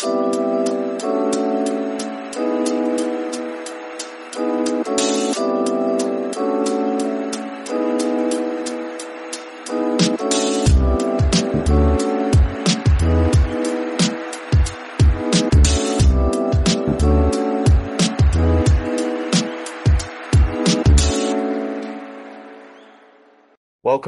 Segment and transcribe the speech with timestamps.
[0.00, 0.14] Welcome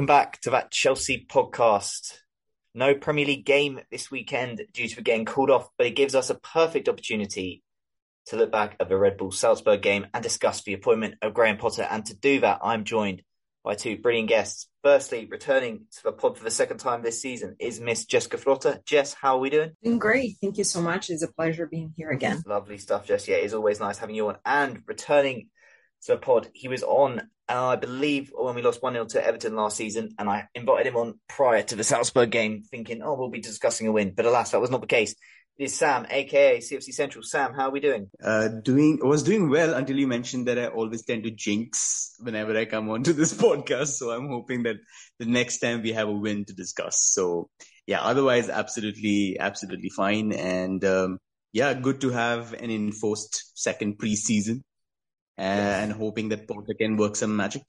[0.06, 2.20] back to that Chelsea podcast.
[2.74, 6.30] No Premier League game this weekend due to getting called off, but it gives us
[6.30, 7.62] a perfect opportunity
[8.26, 11.56] to look back at the Red Bull Salzburg game and discuss the appointment of Graham
[11.56, 11.86] Potter.
[11.91, 13.22] And to do that, I'm joined
[13.64, 14.69] by two brilliant guests.
[14.82, 18.80] Firstly, returning to the pod for the second time this season is Miss Jessica Flotter.
[18.86, 19.72] Jess, how are we doing?
[19.82, 20.36] Doing great.
[20.41, 21.10] Thank you so much.
[21.10, 22.42] It's a pleasure being here again.
[22.47, 23.28] Lovely stuff, Jess.
[23.28, 24.38] Yeah, it's always nice having you on.
[24.44, 25.48] And returning
[26.03, 29.25] to the pod, he was on, uh, I believe, when we lost 1 0 to
[29.25, 30.15] Everton last season.
[30.19, 33.87] And I invited him on prior to the Salzburg game, thinking, oh, we'll be discussing
[33.87, 34.12] a win.
[34.15, 35.15] But alas, that was not the case.
[35.59, 37.22] It is Sam, aka CFC Central.
[37.22, 38.09] Sam, how are we doing?
[38.25, 42.56] Uh, doing was doing well until you mentioned that I always tend to jinx whenever
[42.56, 43.89] I come onto this podcast.
[43.89, 44.77] So I'm hoping that
[45.19, 47.03] the next time we have a win to discuss.
[47.03, 47.50] So
[47.87, 50.33] yeah, otherwise absolutely, absolutely fine.
[50.33, 51.19] And um,
[51.53, 54.62] yeah, good to have an enforced second preseason,
[55.41, 57.62] and hoping that Potter can work some magic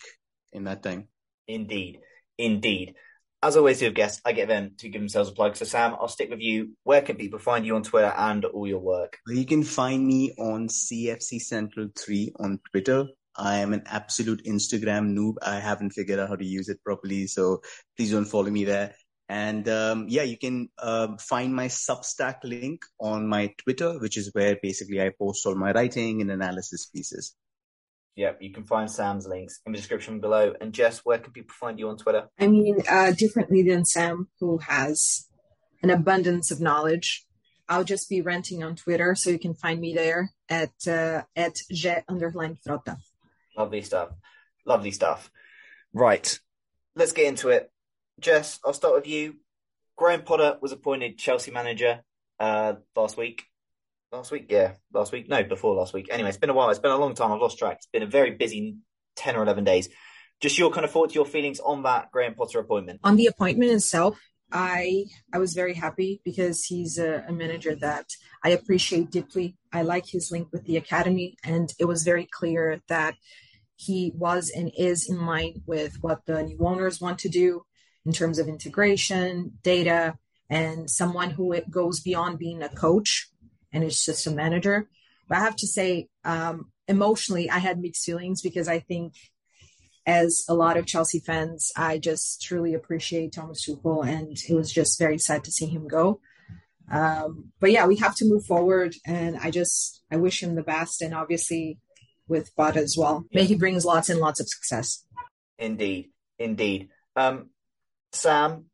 [0.52, 1.08] in that time.
[1.48, 2.00] Indeed,
[2.38, 2.96] indeed.
[3.44, 5.56] As always with guests, I get them to give themselves a plug.
[5.56, 6.78] So Sam, I'll stick with you.
[6.84, 9.18] Where can people find you on Twitter and all your work?
[9.26, 13.08] You can find me on CFC Central 3 on Twitter.
[13.36, 15.36] I am an absolute Instagram noob.
[15.42, 17.26] I haven't figured out how to use it properly.
[17.28, 17.62] So
[17.98, 18.94] please don't follow me there.
[19.28, 24.30] And um, yeah, you can um, find my Substack link on my Twitter, which is
[24.34, 27.34] where basically I post all my writing and analysis pieces.
[28.16, 30.54] Yep, you can find Sam's links in the description below.
[30.60, 32.28] And Jess, where can people find you on Twitter?
[32.40, 35.28] I mean, uh, differently than Sam, who has
[35.82, 37.26] an abundance of knowledge,
[37.70, 41.56] I'll just be renting on Twitter, so you can find me there at uh, at
[41.72, 42.98] j underline frota.
[43.58, 44.10] Lovely stuff.
[44.66, 45.32] Lovely stuff.
[45.94, 46.38] Right,
[46.96, 47.72] let's get into it.
[48.20, 49.38] Jess, I'll start with you.
[49.96, 52.02] Graham Potter was appointed Chelsea manager
[52.42, 53.46] uh, last week.
[54.12, 55.30] Last week, yeah, last week.
[55.30, 56.10] No, before last week.
[56.12, 56.70] Anyway, it's been a while.
[56.70, 57.32] It's been a long time.
[57.32, 57.78] I've lost track.
[57.78, 58.76] It's been a very busy
[59.16, 59.88] ten or eleven days.
[60.42, 63.00] Just your kind of thoughts, your feelings on that Graham Potter appointment.
[63.06, 64.20] On the appointment itself,
[64.52, 68.08] I I was very happy because he's a, a manager that
[68.44, 69.56] I appreciate deeply.
[69.72, 73.16] I like his link with the academy, and it was very clear that
[73.78, 77.64] he was and is in line with what the new owners want to do
[78.06, 80.16] in terms of integration, data,
[80.50, 83.31] and someone who it goes beyond being a coach
[83.74, 84.90] and it's just a manager.
[85.28, 89.14] But I have to say, um, emotionally, I had mixed feelings because I think,
[90.06, 94.72] as a lot of Chelsea fans, I just truly appreciate Thomas Tuchel, and it was
[94.72, 96.20] just very sad to see him go.
[96.92, 100.64] Um, but yeah, we have to move forward, and I just I wish him the
[100.64, 101.80] best, and obviously
[102.28, 103.26] with Potter as well.
[103.34, 105.06] May he brings lots and lots of success.
[105.58, 106.10] Indeed,
[106.40, 106.90] indeed.
[107.16, 107.50] Um,
[108.14, 108.66] Sam,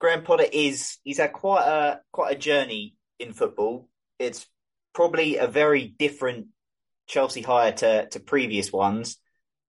[0.00, 3.88] Graham Potter is he's had quite a quite a journey in football.
[4.20, 4.46] It's
[4.94, 6.46] probably a very different
[7.08, 9.16] Chelsea hire to to previous ones.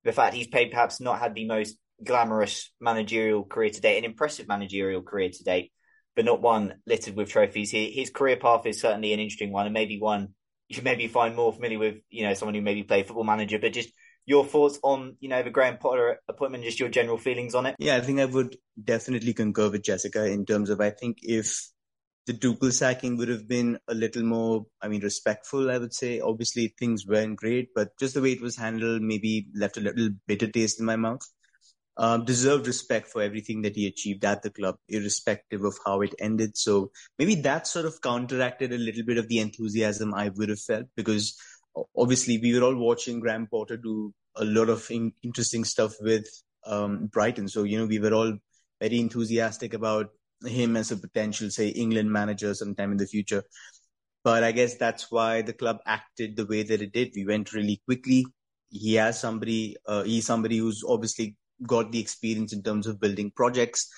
[0.03, 4.05] The fact he's played perhaps not had the most glamorous managerial career to date, an
[4.05, 5.71] impressive managerial career to date.
[6.15, 7.71] but not one littered with trophies.
[7.71, 10.35] His career path is certainly an interesting one, and maybe one
[10.67, 13.73] you maybe find more familiar with, you know, someone who maybe played football manager, but
[13.73, 13.91] just
[14.25, 17.75] your thoughts on, you know, the Graham Potter appointment, just your general feelings on it?
[17.77, 21.70] Yeah, I think I would definitely concur with Jessica in terms of I think if
[22.27, 26.19] the Tuchel sacking would have been a little more, I mean, respectful, I would say.
[26.19, 30.09] Obviously, things weren't great, but just the way it was handled maybe left a little
[30.27, 31.21] bitter taste in my mouth.
[31.97, 36.15] Um, deserved respect for everything that he achieved at the club, irrespective of how it
[36.19, 36.57] ended.
[36.57, 40.61] So maybe that sort of counteracted a little bit of the enthusiasm I would have
[40.61, 41.37] felt because
[41.97, 46.25] obviously we were all watching Graham Potter do a lot of in- interesting stuff with
[46.65, 47.47] um, Brighton.
[47.49, 48.37] So, you know, we were all
[48.79, 50.07] very enthusiastic about
[50.45, 53.43] him as a potential, say, England manager sometime in the future.
[54.23, 57.11] But I guess that's why the club acted the way that it did.
[57.15, 58.25] We went really quickly.
[58.69, 61.35] He has somebody, uh, he's somebody who's obviously
[61.65, 63.89] got the experience in terms of building projects.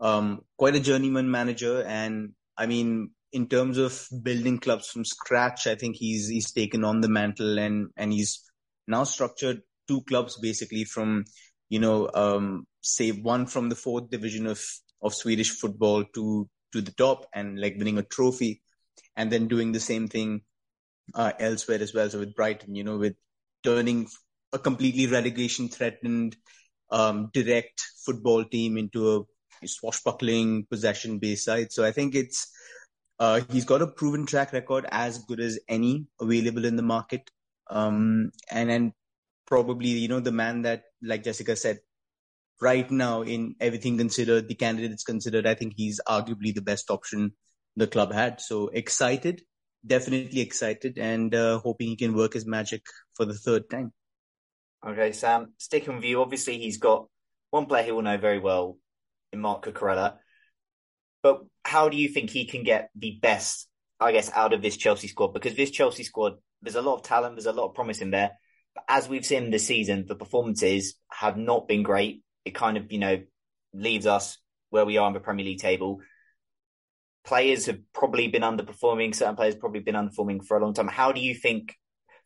[0.00, 1.82] Um, quite a journeyman manager.
[1.84, 6.84] And I mean, in terms of building clubs from scratch, I think he's, he's taken
[6.84, 8.42] on the mantle and, and he's
[8.86, 11.24] now structured two clubs basically from,
[11.68, 14.60] you know, um, say one from the fourth division of,
[15.02, 18.62] of Swedish football to, to the top and like winning a trophy
[19.16, 20.42] and then doing the same thing,
[21.14, 22.10] uh, elsewhere as well.
[22.10, 23.14] So with Brighton, you know, with
[23.64, 24.08] turning
[24.52, 26.36] a completely relegation threatened,
[26.90, 31.72] um, direct football team into a swashbuckling possession based side.
[31.72, 32.50] So I think it's,
[33.18, 37.30] uh, he's got a proven track record as good as any available in the market.
[37.68, 38.92] Um, and, and
[39.46, 41.80] probably, you know, the man that, like Jessica said,
[42.60, 47.32] right now in everything considered, the candidates considered, I think he's arguably the best option
[47.76, 48.40] the club had.
[48.40, 49.42] So excited,
[49.86, 52.82] definitely excited and, uh, hoping he can work his magic
[53.14, 53.92] for the third time.
[54.86, 57.08] Okay, Sam, sticking with you, obviously he's got
[57.50, 58.78] one player he will know very well
[59.32, 60.16] in Marc Cucurella.
[61.22, 63.68] But how do you think he can get the best,
[63.98, 65.32] I guess, out of this Chelsea squad?
[65.32, 68.10] Because this Chelsea squad, there's a lot of talent, there's a lot of promise in
[68.10, 68.32] there.
[68.74, 72.22] But as we've seen this season, the performances have not been great.
[72.48, 73.22] It kind of, you know,
[73.72, 74.38] leaves us
[74.70, 76.00] where we are on the Premier League table.
[77.24, 79.14] Players have probably been underperforming.
[79.14, 80.88] Certain players probably been underperforming for a long time.
[80.88, 81.74] How do you think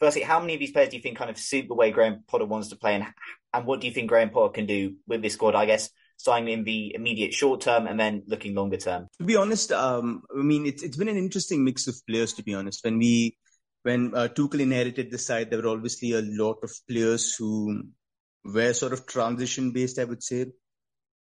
[0.02, 2.24] firstly, how many of these players do you think kind of suit the way Graham
[2.26, 3.06] Potter wants to play, and
[3.54, 5.54] and what do you think Graham Potter can do with this squad?
[5.54, 9.08] I guess starting in the immediate short term and then looking longer term.
[9.18, 12.32] To be honest, um, I mean it's it's been an interesting mix of players.
[12.34, 13.36] To be honest, when we
[13.84, 17.84] when uh, Tuchel inherited the side, there were obviously a lot of players who
[18.44, 19.98] were sort of transition based.
[19.98, 20.46] I would say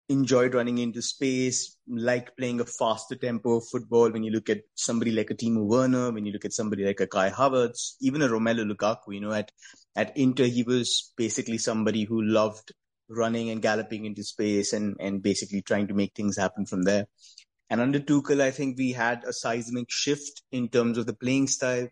[0.10, 4.12] enjoyed running into space, like playing a faster tempo of football.
[4.12, 7.00] When you look at somebody like a Timo Werner, when you look at somebody like
[7.00, 9.52] a Kai Havertz, even a Romelu Lukaku, you know, at,
[9.96, 12.74] at Inter, he was basically somebody who loved
[13.10, 17.06] running and galloping into space and, and basically trying to make things happen from there.
[17.70, 21.48] And under Tuchel, I think we had a seismic shift in terms of the playing
[21.48, 21.88] style,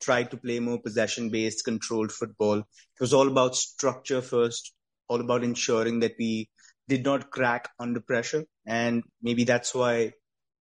[0.00, 2.58] tried to play more possession based, controlled football.
[2.58, 4.72] It was all about structure first,
[5.08, 6.48] all about ensuring that we
[6.88, 8.44] did not crack under pressure.
[8.66, 10.12] And maybe that's why,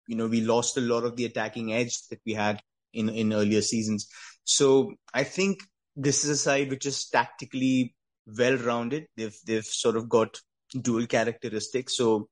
[0.07, 2.61] you know, we lost a lot of the attacking edge that we had
[2.93, 4.07] in, in earlier seasons.
[4.43, 5.59] So I think
[5.95, 7.95] this is a side which is tactically
[8.25, 9.07] well rounded.
[9.15, 10.39] They've, they've sort of got
[10.81, 11.97] dual characteristics.
[11.97, 12.29] So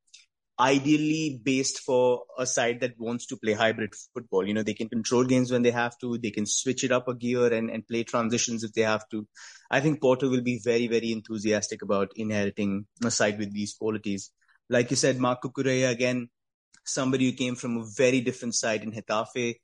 [0.59, 4.47] ideally based for a side that wants to play hybrid football.
[4.47, 7.07] You know, they can control games when they have to, they can switch it up
[7.07, 9.27] a gear and, and play transitions if they have to.
[9.71, 14.31] I think Potter will be very, very enthusiastic about inheriting a side with these qualities.
[14.69, 16.29] Like you said, Marc Cucurella, again,
[16.85, 19.55] somebody who came from a very different side in Getafe,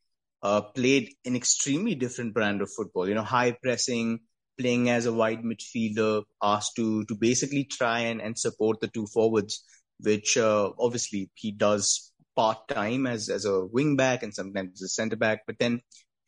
[0.41, 4.19] uh, played an extremely different brand of football, you know, high pressing,
[4.57, 9.05] playing as a wide midfielder, asked to, to basically try and, and support the two
[9.07, 9.63] forwards
[9.99, 14.85] which uh, obviously he does part time as as a wing back and sometimes as
[14.85, 15.41] a centre back.
[15.45, 15.81] But then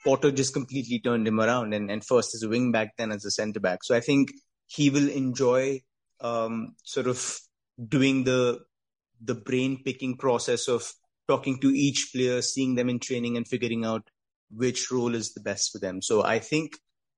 [0.05, 3.23] Potter just completely turned him around and, and first as a wing back, then as
[3.25, 3.83] a centre back.
[3.83, 4.31] So I think
[4.67, 5.81] he will enjoy
[6.19, 7.39] um, sort of
[7.87, 8.59] doing the
[9.23, 10.91] the brain picking process of
[11.27, 14.09] talking to each player, seeing them in training and figuring out
[14.49, 16.01] which role is the best for them.
[16.01, 16.73] So I think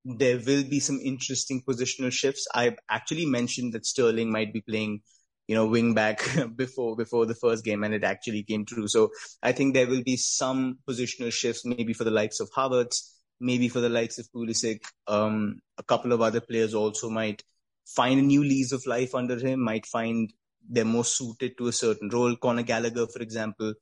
[0.05, 2.45] there will be some interesting positional shifts.
[2.53, 5.01] I've actually mentioned that Sterling might be playing
[5.47, 6.23] you know, wing back
[6.55, 8.87] before before the first game, and it actually came true.
[8.87, 9.09] So
[9.41, 13.67] I think there will be some positional shifts, maybe for the likes of Havertz, maybe
[13.69, 14.81] for the likes of Pulisic.
[15.07, 17.43] Um, a couple of other players also might
[17.85, 20.31] find a new lease of life under him, might find
[20.69, 22.35] they're more suited to a certain role.
[22.37, 23.73] Conor Gallagher, for example,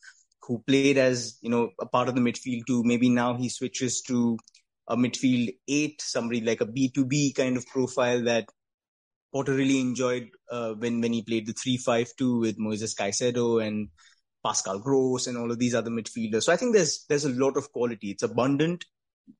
[0.41, 2.83] who played as you know a part of the midfield too.
[2.83, 4.37] Maybe now he switches to
[4.87, 8.49] a midfield eight, somebody like a B two B kind of profile that
[9.33, 13.65] Potter really enjoyed uh, when when he played the three five two with Moises Caicedo
[13.65, 13.89] and
[14.43, 16.43] Pascal Gross and all of these other midfielders.
[16.43, 18.11] So I think there's there's a lot of quality.
[18.11, 18.85] It's abundant.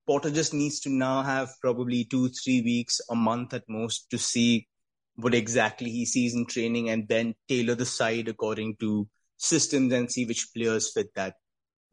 [0.08, 4.18] Potter just needs to now have probably two, three weeks, a month at most to
[4.18, 4.68] see
[5.16, 9.08] what exactly he sees in training and then tailor the side according to
[9.38, 11.36] systems and see which players fit that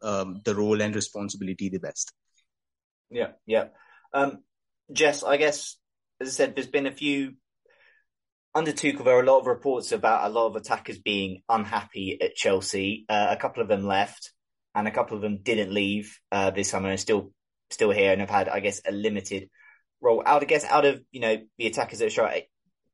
[0.02, 2.12] um, the role and responsibility the best.
[3.10, 3.68] Yeah, yeah.
[4.12, 4.44] Um,
[4.92, 5.76] Jess, I guess
[6.20, 7.34] as I said, there's been a few
[8.54, 9.04] under Tuchel.
[9.04, 13.04] There are a lot of reports about a lot of attackers being unhappy at Chelsea.
[13.08, 14.32] Uh, a couple of them left,
[14.74, 17.32] and a couple of them didn't leave uh, this summer and still
[17.70, 19.50] still here and have had, I guess, a limited
[20.00, 20.22] role.
[20.24, 22.32] Out, I guess, out of you know the attackers that are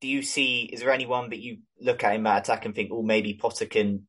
[0.01, 0.69] do you see?
[0.71, 3.65] Is there anyone that you look at in that attack and think, oh, maybe Potter
[3.65, 4.07] can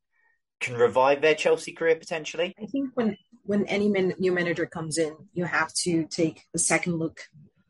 [0.59, 2.53] can revive their Chelsea career potentially?
[2.61, 6.59] I think when when any man, new manager comes in, you have to take a
[6.59, 7.21] second look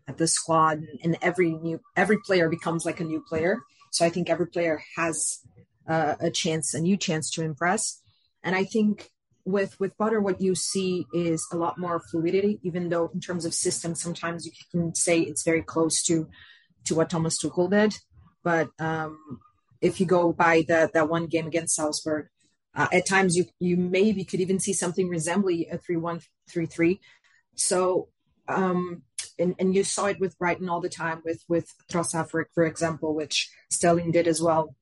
[0.08, 3.62] at the squad, and every new every player becomes like a new player.
[3.92, 5.40] So I think every player has
[5.88, 8.02] uh, a chance, a new chance to impress.
[8.44, 9.10] And I think
[9.46, 12.60] with with Potter what you see is a lot more fluidity.
[12.64, 16.28] Even though in terms of system sometimes you can say it's very close to
[16.86, 17.96] to what Thomas Tuchel did.
[18.44, 19.40] But um,
[19.82, 22.28] if you go by the that one game against Salzburg,
[22.76, 26.66] uh, at times you you maybe could even see something resembling a three one three
[26.66, 27.00] three.
[27.56, 28.10] So
[28.48, 29.04] um,
[29.40, 32.66] and, and you saw it with Brighton all the time with with Trossard, for, for
[32.66, 34.76] example, which Sterling did as well.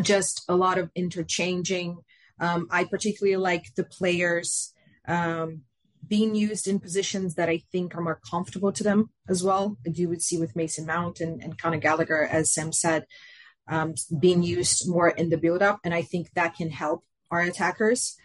[0.00, 1.98] Just a lot of interchanging.
[2.40, 4.72] Um, I particularly like the players
[5.06, 5.62] um,
[6.06, 9.76] being used in positions that I think are more comfortable to them as well.
[9.84, 13.06] You would see with Mason Mount and, and Conor Gallagher, as Sam said,
[13.68, 15.80] um, being used more in the build up.
[15.84, 18.16] And I think that can help our attackers.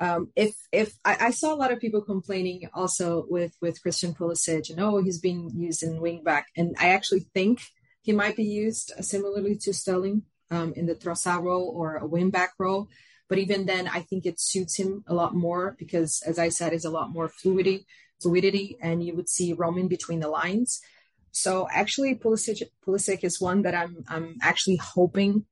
[0.00, 4.14] Um, if if I, I, saw a lot of people complaining also with with Christian
[4.14, 7.60] Pulisic and oh he's being used in wing back and I actually think
[8.02, 12.30] he might be used similarly to Sterling um, in the Trossard role or a wing
[12.30, 12.88] back role
[13.28, 16.72] but even then, I think it suits him a lot more because, as I said,
[16.72, 17.86] is a lot more fluidity,
[18.20, 20.80] fluidity, and you would see roaming between the lines.
[21.30, 25.44] So actually, Pulisic, Pulisic is one that I'm I'm actually hoping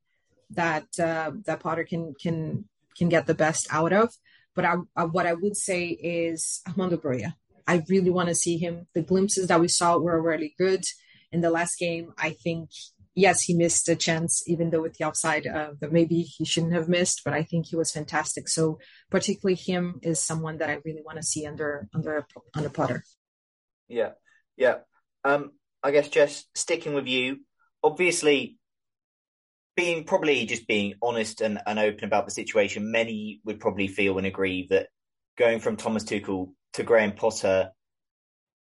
[0.49, 2.65] that uh, that Potter can can
[2.97, 4.11] can get the best out of.
[4.57, 7.35] But I, I, what I would say is Armando Broja.
[7.67, 8.87] I really want to see him.
[8.95, 10.83] The glimpses that we saw were really good
[11.31, 12.11] in the last game.
[12.17, 12.71] I think
[13.13, 16.73] yes, he missed a chance, even though with the offside uh, that maybe he shouldn't
[16.73, 17.21] have missed.
[17.23, 18.47] But I think he was fantastic.
[18.49, 18.79] So
[19.11, 23.03] particularly him is someone that I really want to see under under under Potter.
[23.87, 24.11] Yeah,
[24.55, 24.77] yeah.
[25.23, 25.51] Um,
[25.83, 27.41] I guess just sticking with you.
[27.83, 28.57] Obviously,
[29.77, 34.17] being probably just being honest and, and open about the situation, many would probably feel
[34.17, 34.87] and agree that
[35.37, 37.69] going from Thomas Tuchel to Graham Potter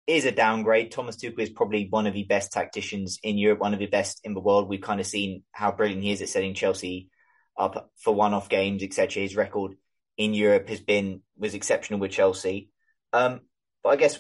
[0.07, 0.91] is a downgrade.
[0.91, 4.21] Thomas Tuchel is probably one of the best tacticians in Europe, one of the best
[4.25, 4.69] in the world.
[4.69, 7.11] We've kind of seen how brilliant he is at setting Chelsea
[7.59, 9.23] up for one-off games, etc.
[9.23, 9.75] His record
[10.17, 12.71] in Europe has been was exceptional with Chelsea.
[13.13, 13.43] Um,
[13.83, 14.19] but I guess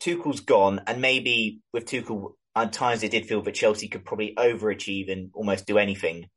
[0.00, 4.34] Tuchel's gone, and maybe with Tuchel, at times it did feel that Chelsea could probably
[4.36, 6.28] overachieve and almost do anything,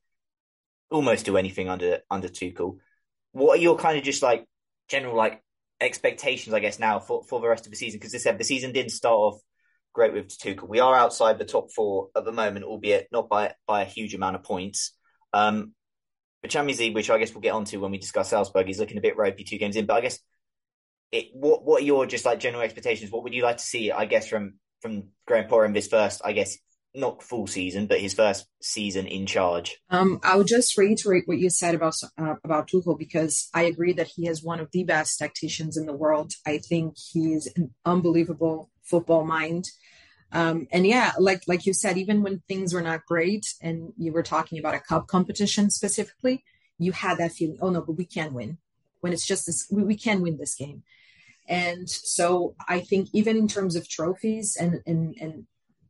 [0.89, 2.77] almost do anything under under Tuchel.
[3.31, 4.45] What are your kind of just like
[4.87, 5.41] general like
[5.79, 7.99] expectations, I guess, now for, for the rest of the season?
[7.99, 9.41] Because they said the season didn't start off
[9.93, 10.67] great with Tuchel.
[10.67, 14.13] We are outside the top four at the moment, albeit not by by a huge
[14.13, 14.95] amount of points.
[15.33, 15.73] Um,
[16.41, 18.97] the Champions League, which I guess we'll get onto when we discuss Salzburg, is looking
[18.97, 19.85] a bit ropey two games in.
[19.85, 20.19] But I guess
[21.11, 23.11] it, what what are your just like general expectations?
[23.11, 23.91] What would you like to see?
[23.91, 26.57] I guess from from Graham Potter in this first, I guess
[26.93, 29.77] not full season, but his first season in charge.
[29.89, 34.11] Um, I'll just reiterate what you said about uh, about Tuchel because I agree that
[34.15, 36.33] he is one of the best tacticians in the world.
[36.45, 39.65] I think he's an unbelievable football mind.
[40.33, 44.11] Um, and yeah, like like you said, even when things were not great, and you
[44.11, 46.43] were talking about a cup competition specifically,
[46.77, 47.57] you had that feeling.
[47.61, 48.57] Oh no, but we can win.
[49.01, 50.83] When it's just this, we, we can win this game.
[51.47, 55.47] And so I think even in terms of trophies and and and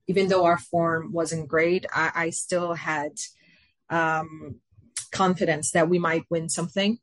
[0.08, 3.12] even though our form wasn't great, I, I still had
[3.90, 4.60] um,
[5.12, 6.98] confidence that we might win something.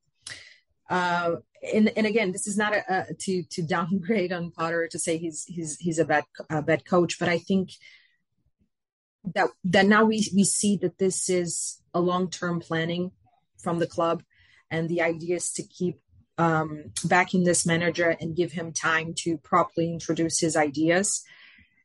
[0.91, 1.37] Uh,
[1.75, 5.19] and, and again, this is not a, a, to to downgrade on Potter to say
[5.19, 7.71] he's he's he's a bad a bad coach, but I think
[9.35, 13.13] that that now we we see that this is a long term planning
[13.59, 14.23] from the club,
[14.71, 16.01] and the idea is to keep
[16.39, 21.25] um, backing this manager and give him time to properly introduce his ideas.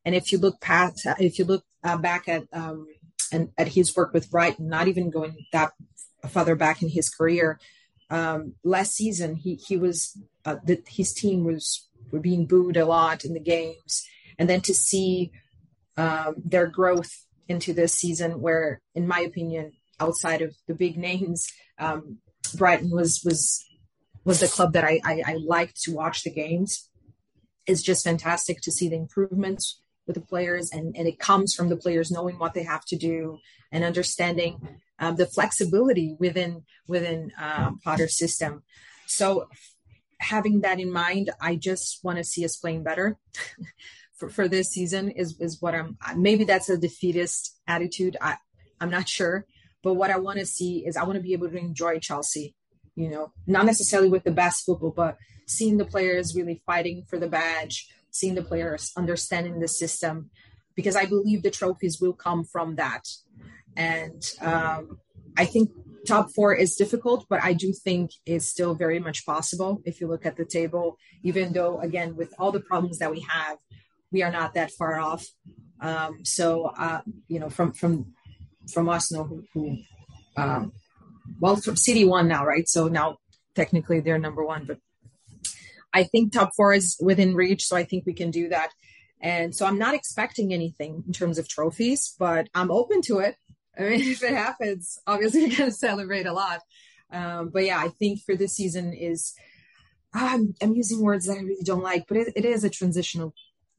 [0.06, 2.88] And if you look past, if you look uh, back at um,
[3.32, 5.72] and at his work with Brighton, not even going that
[6.30, 7.60] further back in his career,
[8.10, 10.58] um, last season he he was uh,
[10.88, 14.06] his team was were being booed a lot in the games,
[14.38, 15.32] and then to see
[15.98, 21.48] um, their growth into this season, where in my opinion, outside of the big names,
[21.80, 22.20] um,
[22.56, 23.66] Brighton was was
[24.25, 26.89] was the club that I, I, I liked to watch the games.
[27.65, 31.70] It's just fantastic to see the improvements with the players, and, and it comes from
[31.70, 33.39] the players knowing what they have to do
[33.72, 38.63] and understanding um, the flexibility within within um, Potter's system.
[39.08, 39.48] So,
[40.20, 43.18] having that in mind, I just want to see us playing better.
[44.15, 48.18] for, for this season is is what I'm maybe that's a defeatist attitude.
[48.22, 48.38] I
[48.80, 49.46] I'm not sure.
[49.82, 52.56] But what I want to see is I want to be able to enjoy Chelsea,
[52.96, 57.20] you know, not necessarily with the best football, but seeing the players really fighting for
[57.20, 60.30] the badge, seeing the players understanding the system,
[60.76, 63.08] because I believe the trophies will come from that.
[63.76, 65.00] And um,
[65.38, 65.72] I think
[66.08, 70.08] top four is difficult, but I do think it's still very much possible if you
[70.08, 73.58] look at the table, even though, again, with all the problems that we have,
[74.12, 75.26] we are not that far off.
[75.82, 78.14] Um, so, uh, you know, from from
[78.72, 79.78] from Arsenal who, who
[80.38, 80.72] um,
[81.40, 82.68] well, from City one now, right?
[82.68, 83.18] So now
[83.56, 84.78] technically they're number one, but
[85.94, 87.66] I think top four is within reach.
[87.66, 88.72] So I think we can do that.
[89.22, 93.36] And so I'm not expecting anything in terms of trophies, but I'm open to it.
[93.78, 96.62] I mean, if it happens, obviously we're going to celebrate a lot.
[97.12, 99.34] Um, but yeah, I think for this season is,
[100.13, 103.34] I'm, I'm using words that I really don't like, but it, it is a transitional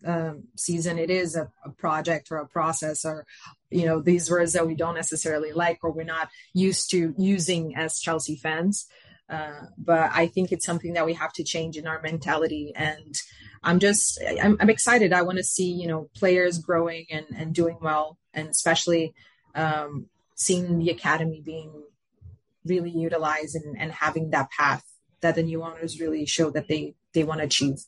[0.05, 0.99] um, season.
[0.99, 3.27] It is a, a, project or a process or,
[3.71, 7.75] you know, these words that we don't necessarily like or we're not used to using
[7.77, 8.87] as Chelsea fans.
[9.29, 12.73] Uh, but I think it's something that we have to change in our mentality.
[12.77, 13.19] And
[13.63, 15.13] I'm just, I'm, I'm excited.
[15.13, 19.15] I want to see, you know, players growing and, and doing well, and especially
[19.55, 21.73] um, seeing the academy being
[22.67, 24.85] really utilized and, and having that path
[25.21, 27.79] that the new owners really show that they, they want to achieve.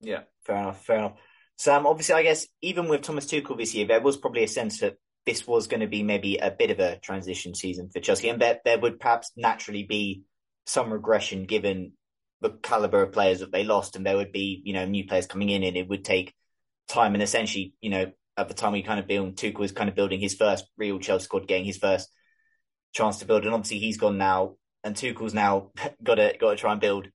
[0.00, 1.18] Yeah, fair enough, fair enough.
[1.56, 4.80] Sam, obviously, I guess even with Thomas Tuchel this year, there was probably a sense
[4.80, 4.96] that
[5.26, 8.40] this was going to be maybe a bit of a transition season for Chelsea, and
[8.40, 10.22] there, there would perhaps naturally be
[10.66, 11.92] some regression given
[12.40, 15.26] the caliber of players that they lost, and there would be you know new players
[15.26, 16.34] coming in, and it would take
[16.88, 17.14] time.
[17.14, 19.94] And essentially, you know, at the time we kind of built Tuchel was kind of
[19.94, 22.10] building his first real Chelsea squad, getting his first
[22.92, 25.70] chance to build, and obviously he's gone now, and Tuchel's now
[26.02, 27.08] got to got to try and build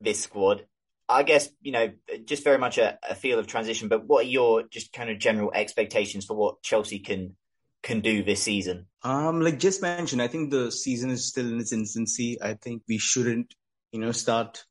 [0.00, 0.66] this squad.
[1.08, 1.92] I guess, you know,
[2.24, 5.18] just very much a, a, feel of transition, but what are your just kind of
[5.18, 7.36] general expectations for what Chelsea can
[7.82, 8.86] can do this season?
[9.02, 12.40] Um, like just mentioned, I think the season is still in its infancy.
[12.40, 13.54] I think we shouldn't,
[13.92, 14.64] you know, start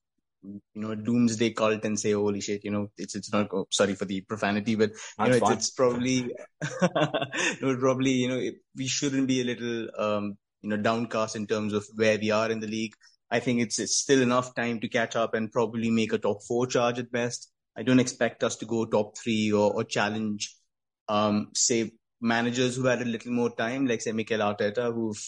[0.43, 3.95] you know, doomsday cult and say, holy shit, you know, it's, it's not, oh, sorry
[3.95, 6.33] for the profanity, but, you know, it's, it's, probably,
[7.61, 11.47] no, probably, you know, it, we shouldn't be a little, um, you know, downcast in
[11.47, 12.93] terms of where we are in the league.
[13.33, 16.43] I think it's, it's still enough time to catch up and probably make a top
[16.43, 17.51] four charge at best.
[17.75, 20.55] I don't expect us to go top three or, or challenge,
[21.09, 25.19] um, say managers who had a little more time, like say Mikel Arteta, who've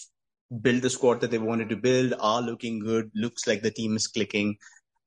[0.62, 3.96] built the squad that they wanted to build, are looking good, looks like the team
[3.96, 4.56] is clicking.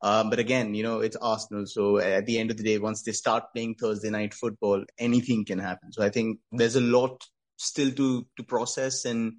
[0.03, 1.67] Um, but again, you know, it's Arsenal.
[1.67, 5.45] So at the end of the day, once they start playing Thursday night football, anything
[5.45, 5.93] can happen.
[5.93, 7.25] So I think there's a lot
[7.59, 9.35] still to, to process and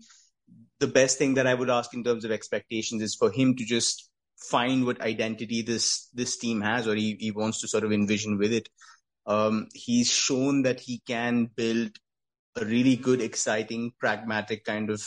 [0.80, 3.65] the best thing that I would ask in terms of expectations is for him to
[3.65, 7.92] just find what identity this this team has, or he, he wants to sort of
[7.92, 8.70] envision with it.
[9.26, 11.92] Um, he's shown that he can build
[12.56, 15.02] a really good, exciting, pragmatic kind of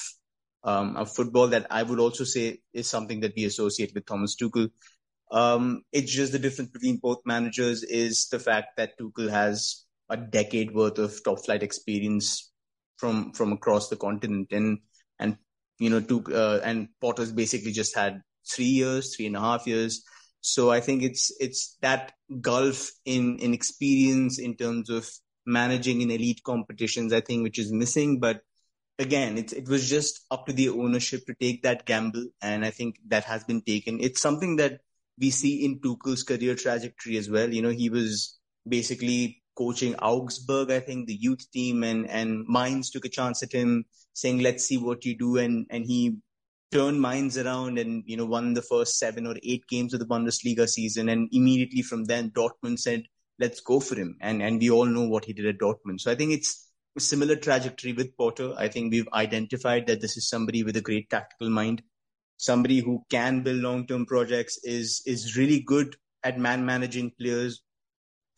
[0.65, 4.37] um, a football that I would also say is something that we associate with Thomas
[4.37, 4.71] Tuchel.
[5.31, 10.17] Um, it's just the difference between both managers is the fact that Tuchel has a
[10.17, 12.53] decade worth of top flight experience
[12.99, 14.79] from from across the continent, and
[15.79, 19.67] you know, to, uh, and Potter's basically just had three years, three and a half
[19.67, 20.05] years.
[20.41, 25.09] So I think it's it's that gulf in in experience in terms of
[25.47, 27.13] managing in elite competitions.
[27.13, 28.41] I think which is missing, but
[28.99, 32.71] again, it it was just up to the ownership to take that gamble, and I
[32.71, 34.01] think that has been taken.
[34.01, 34.81] It's something that
[35.19, 37.53] we see in Tuchel's career trajectory as well.
[37.53, 42.91] You know, he was basically coaching Augsburg, I think, the youth team, and and Mainz
[42.91, 46.17] took a chance at him, saying, "Let's see what you do," and and he
[46.71, 50.07] turned minds around and you know won the first seven or eight games of the
[50.07, 53.05] Bundesliga season, and immediately from then Dortmund said,
[53.39, 56.01] "Let's go for him," and and we all know what he did at Dortmund.
[56.01, 58.55] So I think it's a similar trajectory with Potter.
[58.57, 61.83] I think we've identified that this is somebody with a great tactical mind,
[62.37, 67.63] somebody who can build long-term projects, is is really good at man managing players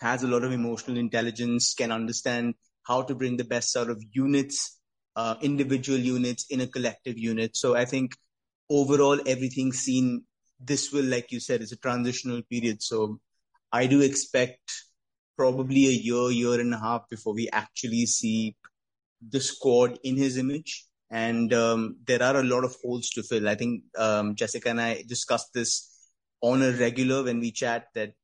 [0.00, 4.02] has a lot of emotional intelligence, can understand how to bring the best out of
[4.12, 4.73] units,
[5.16, 7.57] uh, individual units in a collective unit.
[7.57, 8.14] So I think
[8.70, 10.24] overall, everything seen
[10.61, 12.83] this will, like you said, is a transitional period.
[12.83, 13.20] So
[13.72, 14.72] I do expect
[15.37, 18.57] probably a year, year and a half before we actually see
[19.31, 20.87] the squad in his image.
[21.11, 23.48] and um, there are a lot of holes to fill.
[23.48, 25.90] I think um, Jessica and I discussed this
[26.40, 27.87] on a regular when we chat.
[27.94, 28.14] That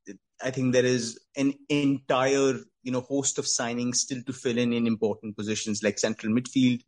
[0.43, 4.73] I think there is an entire you know host of signings still to fill in
[4.73, 6.81] in important positions like central midfield,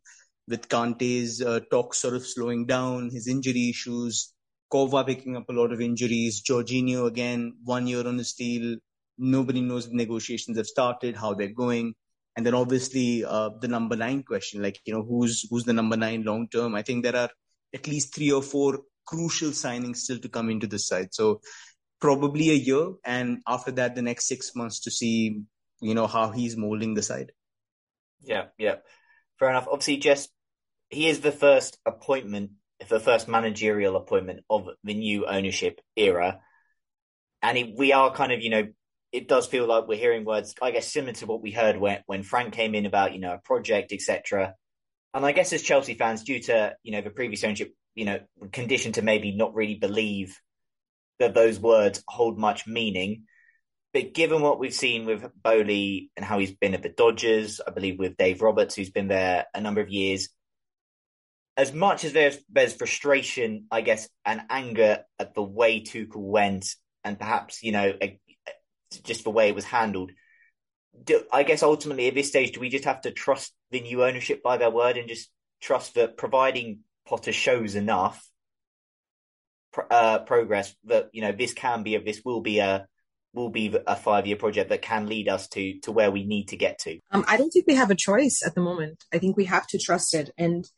[0.47, 4.33] with Kante's uh, talk sort of slowing down, his injury issues,
[4.71, 8.77] Kova picking up a lot of injuries, Jorginho again one year on his deal.
[9.17, 11.93] Nobody knows if negotiations have started, how they're going
[12.35, 15.97] and then obviously uh, the number nine question, like you know who's who's the number
[15.97, 16.75] nine long term.
[16.75, 17.29] I think there are
[17.73, 21.09] at least three or four crucial signings still to come into the side.
[21.11, 21.41] So
[22.03, 25.41] probably a year, and after that, the next six months to see
[25.79, 27.31] you know how he's molding the side.
[28.19, 28.75] Yeah, yeah,
[29.39, 29.69] fair enough.
[29.71, 30.29] Obviously, just
[30.89, 32.51] he is the first appointment,
[32.89, 36.41] the first managerial appointment of the new ownership era,
[37.41, 38.67] and he, we are kind of you know
[39.13, 41.99] it does feel like we're hearing words, I guess, similar to what we heard when,
[42.07, 44.55] when Frank came in about, you know, a project, etc.
[45.13, 48.19] And I guess as Chelsea fans, due to, you know, the previous ownership, you know,
[48.51, 50.35] conditioned to maybe not really believe
[51.23, 53.23] that those words hold much meaning.
[53.93, 57.71] But given what we've seen with Boehly and how he's been at the Dodgers, I
[57.71, 60.29] believe with Dave Roberts, who's been there a number of years,
[61.55, 66.75] as much as there's there's frustration, I guess, and anger at the way Tuchel went,
[67.03, 67.93] and perhaps you know
[69.03, 70.11] just the way it was handled.
[71.03, 74.03] Do, I guess ultimately at this stage, do we just have to trust the new
[74.03, 75.29] ownership by their word and just
[75.61, 78.27] trust that providing Potter shows enough
[79.89, 82.87] uh, progress that you know this can be this will be a
[83.33, 86.47] will be a five year project that can lead us to to where we need
[86.49, 86.99] to get to.
[87.11, 89.03] Um, I don't think we have a choice at the moment.
[89.11, 90.69] I think we have to trust it and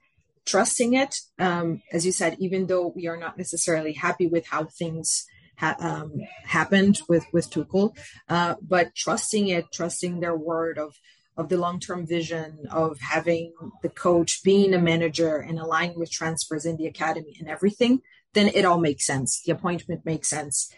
[0.46, 1.16] trusting it.
[1.40, 5.26] Um, as you said, even though we are not necessarily happy with how things
[5.58, 6.14] ha- um,
[6.46, 7.96] happened with with Tuchel,
[8.30, 10.96] uh, but trusting it, trusting their word of
[11.38, 16.12] of the long term vision of having the coach being a manager and aligning with
[16.12, 18.02] transfers in the academy and everything,
[18.36, 19.42] then it all makes sense.
[19.44, 20.72] The appointment makes sense,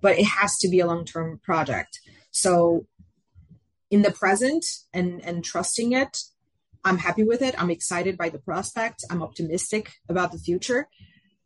[0.00, 1.98] but it has to be a long term project.
[2.30, 2.86] So,
[3.90, 6.18] in the present and and trusting it,
[6.84, 7.60] I'm happy with it.
[7.60, 9.04] I'm excited by the prospect.
[9.10, 10.88] I'm optimistic about the future.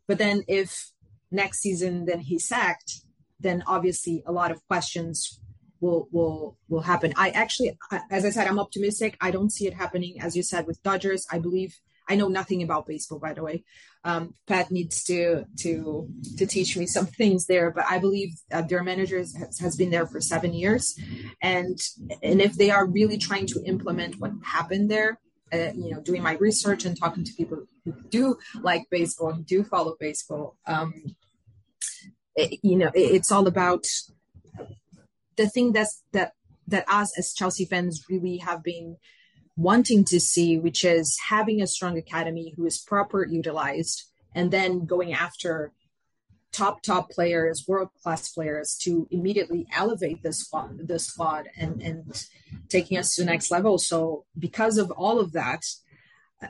[0.07, 0.91] But then if
[1.31, 3.01] next season then he's sacked,
[3.39, 5.39] then obviously a lot of questions
[5.79, 7.13] will will will happen.
[7.15, 7.77] I actually,
[8.11, 9.17] as I said, I'm optimistic.
[9.19, 11.25] I don't see it happening, as you said, with Dodgers.
[11.31, 13.63] I believe I know nothing about baseball, by the way.
[14.03, 18.61] Um, Pat needs to to to teach me some things there, but I believe uh,
[18.61, 20.99] their manager has, has been there for seven years,
[21.41, 21.79] and
[22.21, 25.19] and if they are really trying to implement what happened there,
[25.53, 29.43] uh, you know, doing my research and talking to people who do like baseball, who
[29.43, 30.93] do follow baseball, um,
[32.35, 33.85] it, you know, it, it's all about
[35.37, 36.33] the thing that's that
[36.67, 38.97] that us as Chelsea fans really have been
[39.55, 44.85] wanting to see, which is having a strong academy who is proper utilized, and then
[44.85, 45.71] going after
[46.51, 52.25] top top players, world class players to immediately elevate this squad, the squad, and and
[52.69, 53.77] taking us to the next level.
[53.77, 55.63] So because of all of that,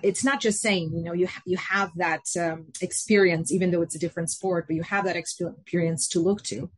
[0.02, 3.82] it's not just saying you know you ha- you have that um, experience even though
[3.82, 6.70] it's a different sport but you have that experience to look to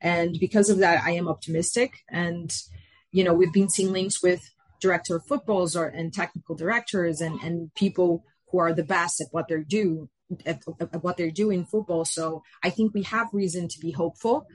[0.00, 2.54] and because of that i am optimistic and
[3.10, 4.48] you know we've been seeing links with
[4.82, 9.28] director of footballs or and technical directors and and people who are the best at
[9.30, 10.10] what they're do
[10.44, 12.04] at, at what they're doing in football.
[12.04, 14.46] So i think we have reason to be hopeful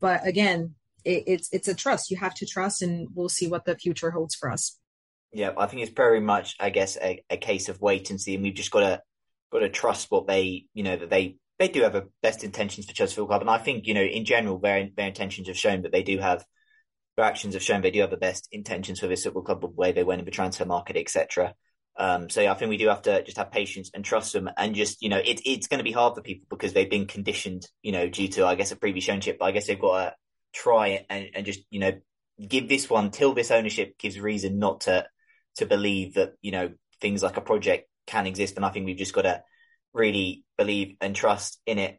[0.00, 0.74] but again
[1.06, 2.10] it, it's it's a trust.
[2.10, 4.78] You have to trust and we'll see what the future holds for us.
[5.32, 8.34] Yeah, I think it's very much, I guess, a, a case of wait and see,
[8.34, 9.02] and we've just got to
[9.52, 12.86] got to trust what they, you know, that they they do have a best intentions
[12.86, 15.82] for Football Club, and I think you know, in general, their their intentions have shown
[15.82, 16.44] that they do have
[17.16, 19.68] their actions have shown they do have the best intentions for this football club, the
[19.68, 21.54] way they went in the transfer market, etc.
[21.98, 24.50] Um, so yeah, I think we do have to just have patience and trust them,
[24.56, 27.06] and just you know, it, it's going to be hard for people because they've been
[27.06, 29.38] conditioned, you know, due to I guess a previous ownership.
[29.38, 30.14] But I guess they've got to
[30.52, 31.92] try and, and just you know
[32.46, 35.06] give this one till this ownership gives reason not to
[35.56, 38.96] to believe that you know things like a project can exist, and I think we've
[38.96, 39.42] just got to
[39.94, 41.98] really believe and trust in it.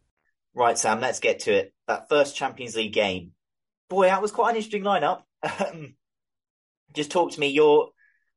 [0.61, 1.73] Right, Sam, let's get to it.
[1.87, 3.31] That first Champions League game.
[3.89, 5.23] Boy, that was quite an interesting lineup.
[5.41, 5.95] Um,
[6.93, 7.89] just talk to me your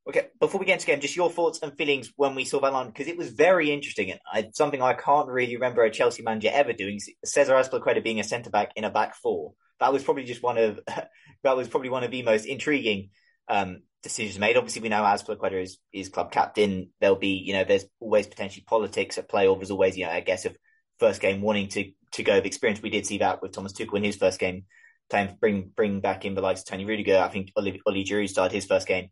[0.09, 2.73] okay before we get into game just your thoughts and feelings when we saw that
[2.73, 6.23] line because it was very interesting and I, something i can't really remember a chelsea
[6.23, 10.03] manager ever doing cesar azpilicueta being a centre back in a back four that was
[10.03, 13.11] probably just one of that was probably one of the most intriguing
[13.49, 17.65] um, decisions made obviously we know azpilicueta is, is club captain there'll be you know
[17.65, 20.57] there's always potentially politics at play or there's always you know i guess of
[20.99, 23.96] first game wanting to to go of experience we did see that with thomas tuchel
[23.96, 24.64] in his first game
[25.11, 27.18] playing bring bring back in the likes of Toni Rudiger.
[27.18, 29.11] I think Oli, Oli Giroud started his first game.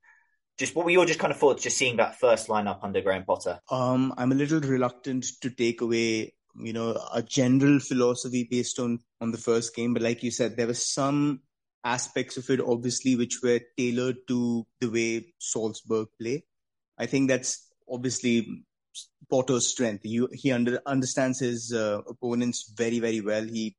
[0.58, 3.24] Just what were your just kind of thoughts just seeing that first lineup under Graham
[3.24, 3.58] Potter?
[3.70, 8.98] Um, I'm a little reluctant to take away, you know, a general philosophy based on
[9.20, 11.40] on the first game, but like you said, there were some
[11.84, 16.44] aspects of it obviously which were tailored to the way Salzburg play.
[16.96, 18.64] I think that's obviously
[19.30, 20.04] Potter's strength.
[20.04, 23.42] You, he under, understands his uh, opponents very, very well.
[23.42, 23.76] He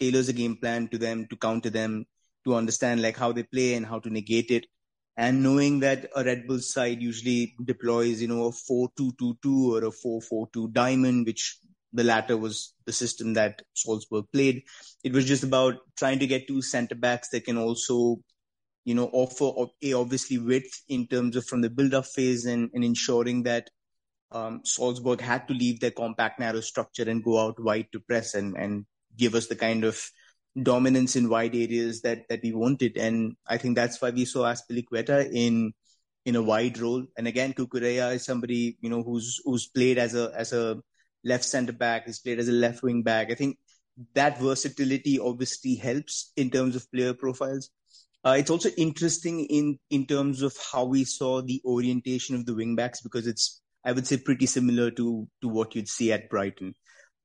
[0.00, 2.06] tailors a game plan to them to counter them,
[2.44, 4.66] to understand like how they play and how to negate it.
[5.16, 9.90] And knowing that a Red Bull side usually deploys, you know, a 4-2-2-2 or a
[9.90, 11.58] 4-4-2 diamond, which
[11.92, 14.64] the latter was the system that Salzburg played.
[15.04, 18.18] It was just about trying to get two centre backs that can also,
[18.84, 22.84] you know, offer a obviously width in terms of from the build-up phase and, and
[22.84, 23.70] ensuring that
[24.34, 28.34] um, Salzburg had to leave their compact narrow structure and go out wide to press
[28.34, 28.84] and, and
[29.16, 30.10] give us the kind of
[30.60, 32.96] dominance in wide areas that that we wanted.
[32.96, 35.72] And I think that's why we saw Azpilicueta in
[36.24, 37.04] in a wide role.
[37.16, 40.80] And again, Cucurella is somebody you know who's who's played as a as a
[41.24, 43.30] left centre back, he's played as a left wing back.
[43.30, 43.58] I think
[44.14, 47.70] that versatility obviously helps in terms of player profiles.
[48.24, 52.54] Uh, it's also interesting in in terms of how we saw the orientation of the
[52.54, 56.28] wing backs because it's I would say pretty similar to to what you'd see at
[56.30, 56.74] Brighton.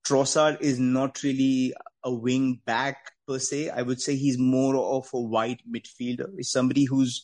[0.05, 3.69] Trossard is not really a wing back per se.
[3.69, 6.29] I would say he's more of a wide midfielder.
[6.37, 7.23] He's somebody who's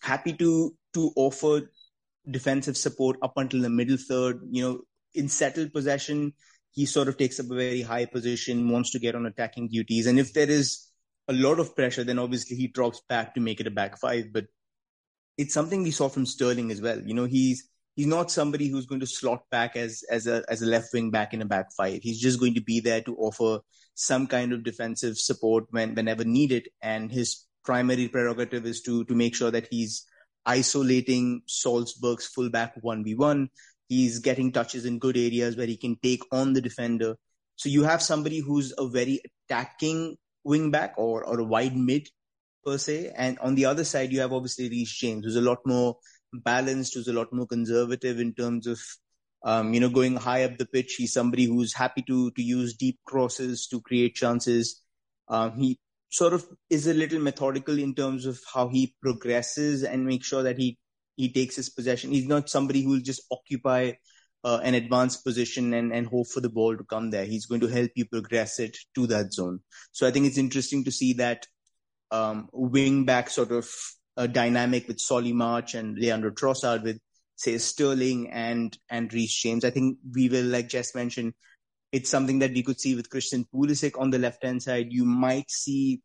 [0.00, 1.70] happy to to offer
[2.30, 4.40] defensive support up until the middle third.
[4.50, 4.80] You know,
[5.14, 6.34] in settled possession,
[6.72, 10.06] he sort of takes up a very high position, wants to get on attacking duties,
[10.06, 10.86] and if there is
[11.28, 14.26] a lot of pressure, then obviously he drops back to make it a back five.
[14.32, 14.46] But
[15.36, 17.00] it's something we saw from Sterling as well.
[17.04, 20.62] You know, he's he's not somebody who's going to slot back as as a as
[20.62, 22.00] a left wing back in a back five.
[22.02, 23.60] He's just going to be there to offer
[23.94, 26.68] some kind of defensive support when whenever needed.
[26.80, 30.06] And his primary prerogative is to to make sure that he's
[30.44, 33.48] isolating Salzburg's fullback one v one.
[33.88, 37.16] He's getting touches in good areas where he can take on the defender.
[37.56, 42.08] So you have somebody who's a very attacking wing back or or a wide mid
[42.64, 43.12] per se.
[43.16, 45.96] And on the other side, you have obviously Reece James, who's a lot more
[46.44, 48.80] balanced, who's a lot more conservative in terms of
[49.44, 50.94] um, you know going high up the pitch.
[50.96, 54.82] He's somebody who's happy to to use deep crosses to create chances.
[55.28, 55.78] Um, he
[56.10, 60.42] sort of is a little methodical in terms of how he progresses and make sure
[60.42, 60.78] that he
[61.16, 62.12] he takes his possession.
[62.12, 63.92] He's not somebody who will just occupy
[64.44, 67.24] uh, an advanced position and, and hope for the ball to come there.
[67.24, 69.60] He's going to help you progress it to that zone.
[69.92, 71.46] So I think it's interesting to see that
[72.10, 73.68] um, wing back sort of
[74.16, 76.98] a dynamic with Solly March and Leandro Trossard with
[77.36, 79.64] say Sterling and and Reece James.
[79.64, 81.34] I think we will, like Jess mentioned,
[81.92, 84.86] it's something that we could see with Christian Pulisic on the left hand side.
[84.90, 86.02] You might see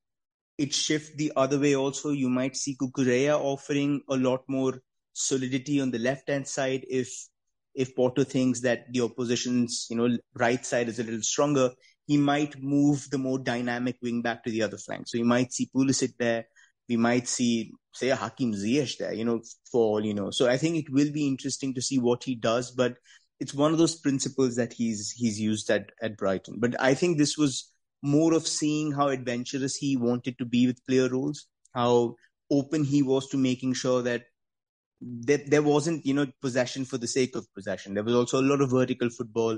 [0.57, 2.11] it shift the other way also.
[2.11, 4.81] You might see Cucurella offering a lot more
[5.13, 7.09] solidity on the left hand side if
[7.73, 11.71] if Potter thinks that the opposition's you know right side is a little stronger.
[12.07, 15.07] He might move the more dynamic wing back to the other flank.
[15.07, 16.45] So you might see Pulisic there
[16.91, 20.31] we might see, say, a Hakim Ziyech there, you know, for all you know.
[20.31, 22.97] So I think it will be interesting to see what he does, but
[23.39, 26.55] it's one of those principles that he's he's used at at Brighton.
[26.59, 30.85] But I think this was more of seeing how adventurous he wanted to be with
[30.87, 32.15] player roles, how
[32.49, 34.25] open he was to making sure that
[35.01, 37.93] that there wasn't you know possession for the sake of possession.
[37.93, 39.57] There was also a lot of vertical football,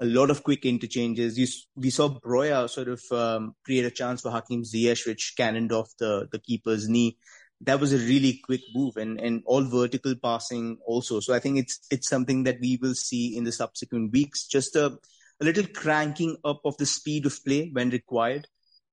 [0.00, 1.38] a lot of quick interchanges.
[1.38, 5.72] You, we saw Broja sort of um, create a chance for Hakim Ziyech, which cannoned
[5.72, 7.18] off the, the keeper's knee.
[7.62, 11.20] That was a really quick move and, and all vertical passing also.
[11.20, 14.46] So I think it's it's something that we will see in the subsequent weeks.
[14.46, 14.98] Just a,
[15.40, 18.46] a little cranking up of the speed of play when required.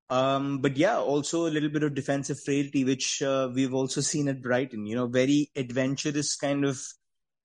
[0.10, 4.28] Um, but yeah, also a little bit of defensive frailty, which uh, we've also seen
[4.28, 4.86] at Brighton.
[4.86, 6.80] You know, very adventurous kind of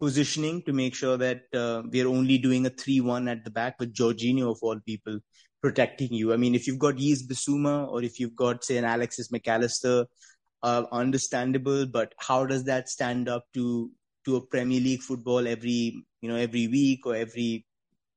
[0.01, 3.79] positioning to make sure that uh, we are only doing a 3-1 at the back
[3.79, 5.21] with Jorginho of all people
[5.63, 6.33] protecting you.
[6.33, 10.07] I mean, if you've got Yves Bissouma or if you've got, say, an Alexis McAllister,
[10.63, 13.91] uh, understandable, but how does that stand up to
[14.25, 17.67] to a Premier League football every you know every week or every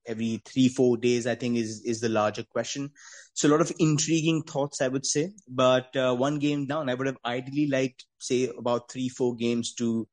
[0.07, 1.25] every three four days?
[1.27, 2.91] I think is is the larger question.
[3.33, 5.33] So a lot of intriguing thoughts, I would say.
[5.47, 9.73] But uh, one game down, I would have ideally liked say about three four games
[9.75, 10.07] to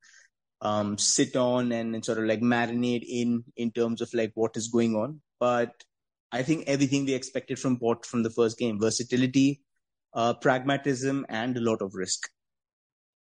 [0.63, 4.57] um, sit on and, and sort of like marinate in in terms of like what
[4.57, 5.21] is going on.
[5.39, 5.85] But
[6.31, 9.61] I think everything we expected from Potter from the first game, versatility,
[10.15, 12.29] uh, pragmatism, and a lot of risk.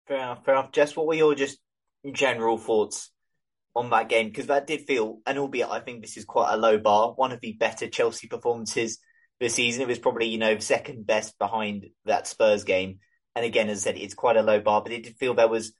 [0.07, 0.43] Fair enough.
[0.43, 0.71] Fair enough.
[0.71, 1.59] Just what were your just
[2.13, 3.11] general thoughts
[3.75, 4.27] on that game?
[4.27, 7.31] Because that did feel, and albeit I think this is quite a low bar, one
[7.31, 8.99] of the better Chelsea performances
[9.39, 9.83] this season.
[9.83, 12.99] It was probably you know second best behind that Spurs game.
[13.35, 15.47] And again, as I said, it's quite a low bar, but it did feel there
[15.47, 15.73] was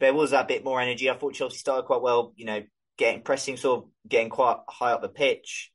[0.00, 1.10] there was that bit more energy.
[1.10, 2.32] I thought Chelsea started quite well.
[2.36, 2.62] You know,
[2.96, 5.70] getting pressing, sort of getting quite high up the pitch.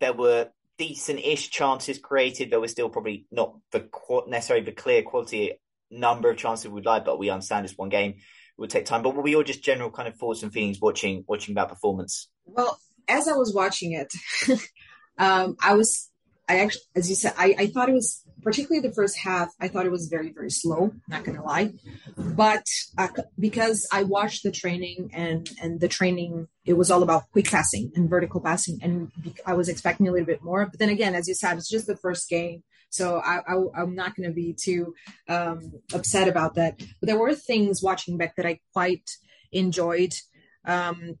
[0.00, 2.50] There were decent-ish chances created.
[2.50, 3.88] There was still probably not the
[4.26, 5.52] necessarily the clear quality
[5.90, 8.12] number of chances we'd like, but we understand it's one game.
[8.12, 9.02] It would take time.
[9.02, 12.28] But what were your just general kind of thoughts and feelings watching watching that performance?
[12.44, 14.12] Well, as I was watching it,
[15.18, 16.10] um, I was
[16.48, 19.52] I actually, as you said, I, I thought it was particularly the first half.
[19.60, 20.92] I thought it was very, very slow.
[21.08, 21.72] Not gonna lie,
[22.16, 27.30] but uh, because I watched the training and and the training, it was all about
[27.32, 29.10] quick passing and vertical passing, and
[29.46, 30.66] I was expecting a little bit more.
[30.66, 33.94] But then again, as you said, it's just the first game, so I, I am
[33.94, 34.94] not gonna be too
[35.28, 36.78] um, upset about that.
[36.78, 39.08] But there were things watching back that I quite
[39.52, 40.14] enjoyed.
[40.64, 41.18] Um,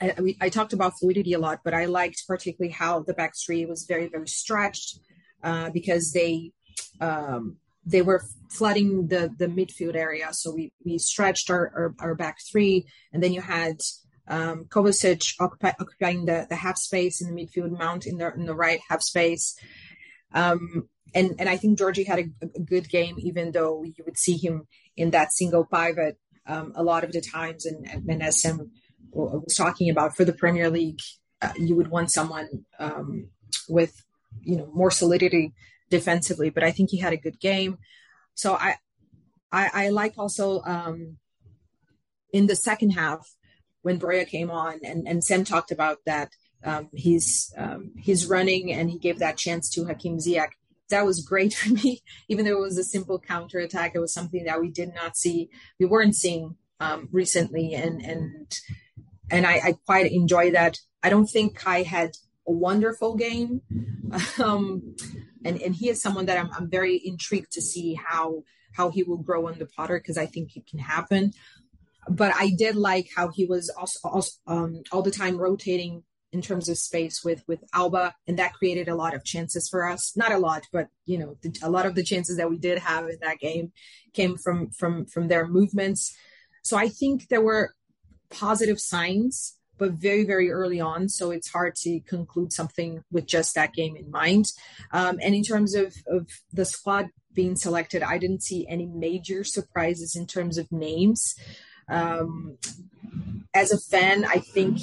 [0.00, 3.64] I, I, talked about fluidity a lot, but I liked particularly how the back three
[3.66, 4.98] was very, very stretched
[5.42, 6.52] uh, because they
[7.00, 10.28] um, they were flooding the the midfield area.
[10.32, 13.80] So we we stretched our, our, our back three, and then you had
[14.28, 18.46] um, Kovacic occupy, occupying the, the half space in the midfield, Mount in the in
[18.46, 19.56] the right half space.
[20.32, 24.16] Um, and and I think Georgie had a, a, good game, even though you would
[24.16, 28.40] see him in that single pivot um, a lot of the times, and, and as
[28.40, 28.70] Sam
[29.10, 31.00] was talking about for the Premier League,
[31.42, 33.28] uh, you would want someone um,
[33.68, 34.02] with
[34.40, 35.52] you know more solidity
[35.90, 36.50] defensively.
[36.50, 37.78] But I think he had a good game.
[38.34, 38.76] So I
[39.50, 41.18] I, I like also um,
[42.32, 43.34] in the second half
[43.82, 46.32] when Broja came on and and Sam talked about that
[46.64, 50.50] um, he's um, he's running and he gave that chance to Hakim Ziyech.
[50.90, 53.92] That was great for me, even though it was a simple counter attack.
[53.94, 58.60] It was something that we did not see, we weren't seeing um, recently, and and
[59.30, 60.78] and I, I, quite enjoy that.
[61.02, 62.10] I don't think Kai had
[62.46, 63.62] a wonderful game,
[64.42, 64.96] um,
[65.44, 69.02] and and he is someone that I'm, I'm very intrigued to see how how he
[69.02, 71.32] will grow under Potter because I think it can happen.
[72.08, 76.02] But I did like how he was also, also um, all the time rotating
[76.32, 79.86] in terms of space with with Auba, and that created a lot of chances for
[79.86, 80.16] us.
[80.16, 82.78] Not a lot, but you know, the, a lot of the chances that we did
[82.78, 83.72] have in that game
[84.12, 86.16] came from from from their movements.
[86.62, 87.74] So I think there were
[88.30, 91.08] positive signs, but very, very early on.
[91.08, 94.46] So it's hard to conclude something with just that game in mind.
[94.92, 99.44] Um, and in terms of, of the squad being selected, I didn't see any major
[99.44, 101.34] surprises in terms of names.
[101.88, 102.58] Um,
[103.54, 104.78] as a fan, I think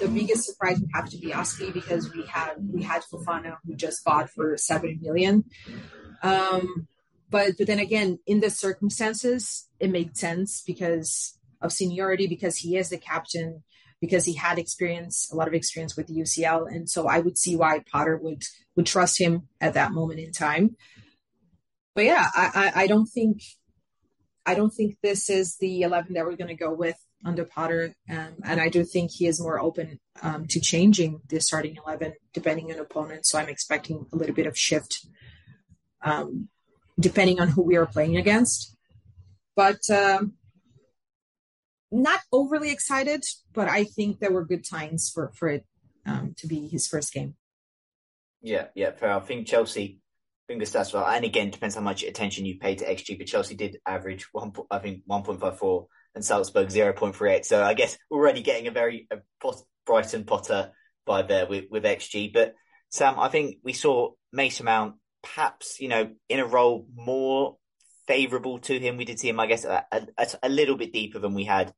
[0.00, 3.74] the biggest surprise would have to be Oski because we had we had Fofana who
[3.74, 5.44] just bought for seven million.
[6.22, 6.88] Um,
[7.30, 12.76] but but then again, in the circumstances, it made sense because of seniority because he
[12.76, 13.62] is the captain,
[14.04, 17.38] because he had experience, a lot of experience with the UCL, and so I would
[17.38, 18.42] see why Potter would
[18.76, 20.76] would trust him at that moment in time.
[21.94, 23.40] But yeah, I, I, I don't think
[24.44, 27.94] I don't think this is the eleven that we're going to go with under Potter,
[28.10, 32.12] um, and I do think he is more open um, to changing the starting eleven
[32.34, 33.24] depending on opponent.
[33.24, 35.06] So I'm expecting a little bit of shift,
[36.02, 36.50] um,
[37.00, 38.76] depending on who we are playing against.
[39.56, 40.34] But um,
[41.94, 45.64] not overly excited, but I think there were good signs for for it
[46.04, 47.36] um, to be his first game.
[48.42, 49.14] Yeah, yeah, fair.
[49.14, 50.00] I think Chelsea
[50.46, 53.16] fingers that's well, and again depends how much attention you pay to XG.
[53.16, 57.16] But Chelsea did average one, I think one point five four, and Salzburg zero point
[57.16, 57.46] three eight.
[57.46, 59.18] So I guess we're already getting a very a
[59.86, 60.72] Brighton Potter
[61.08, 62.32] vibe there with with XG.
[62.32, 62.54] But
[62.90, 67.56] Sam, I think we saw Mason Mount perhaps you know in a role more
[68.06, 68.96] favourable to him.
[68.96, 71.72] We did see him, I guess, a, a, a little bit deeper than we had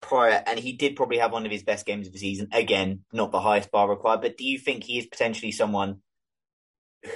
[0.00, 2.48] prior, and he did probably have one of his best games of the season.
[2.52, 6.00] Again, not the highest bar required, but do you think he is potentially someone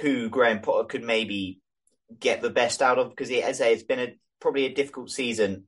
[0.01, 1.61] who Graham Potter could maybe
[2.19, 5.09] get the best out of because, as I say, it's been a probably a difficult
[5.09, 5.67] season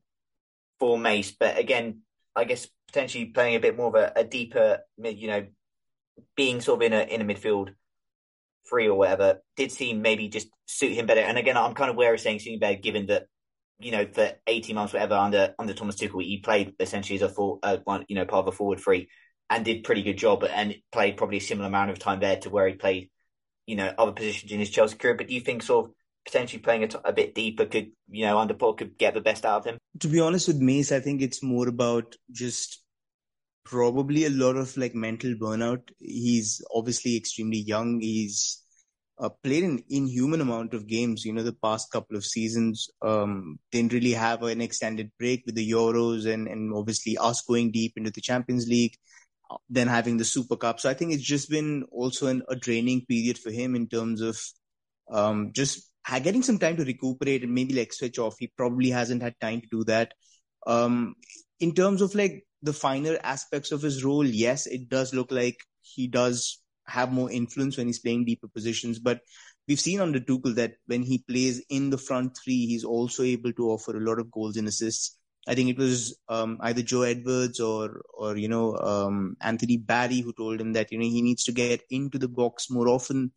[0.78, 1.32] for Mace.
[1.32, 2.02] But again,
[2.34, 5.46] I guess potentially playing a bit more of a, a deeper, you know,
[6.36, 7.74] being sort of in a in a midfield
[8.68, 11.20] three or whatever did seem maybe just suit him better.
[11.20, 13.26] And again, I'm kind of wary of saying suit better given that
[13.78, 17.28] you know for 18 months whatever under under Thomas Tuchel he played essentially as a
[17.28, 19.08] full uh, one you know part of a forward three
[19.50, 22.50] and did pretty good job and played probably a similar amount of time there to
[22.50, 23.10] where he played
[23.66, 25.14] you know other positions in his Chelsea career.
[25.14, 25.92] But do you think sort of
[26.24, 29.20] potentially playing a, t- a bit deeper could you know under Paul could get the
[29.20, 29.78] best out of him?
[30.00, 32.82] To be honest with Mace, I think it's more about just
[33.64, 35.90] probably a lot of like mental burnout.
[35.98, 38.00] He's obviously extremely young.
[38.00, 38.62] He's
[39.20, 41.24] uh, played an inhuman amount of games.
[41.24, 45.54] You know, the past couple of seasons um, didn't really have an extended break with
[45.54, 48.96] the Euros and and obviously us going deep into the Champions League,
[49.68, 50.80] then having the Super Cup.
[50.80, 54.20] So I think it's just been also an, a draining period for him in terms
[54.20, 54.38] of
[55.10, 55.90] um, just
[56.22, 58.36] getting some time to recuperate and maybe like switch off.
[58.38, 60.14] He probably hasn't had time to do that.
[60.66, 61.14] Um,
[61.60, 65.56] in terms of like the finer aspects of his role, yes, it does look like
[65.80, 68.98] he does have more influence when he's playing deeper positions.
[68.98, 69.20] But
[69.66, 73.52] we've seen under Tuchel that when he plays in the front three, he's also able
[73.52, 75.16] to offer a lot of goals and assists.
[75.46, 80.20] I think it was um, either Joe Edwards or or you know um, Anthony Barry
[80.20, 83.32] who told him that you know he needs to get into the box more often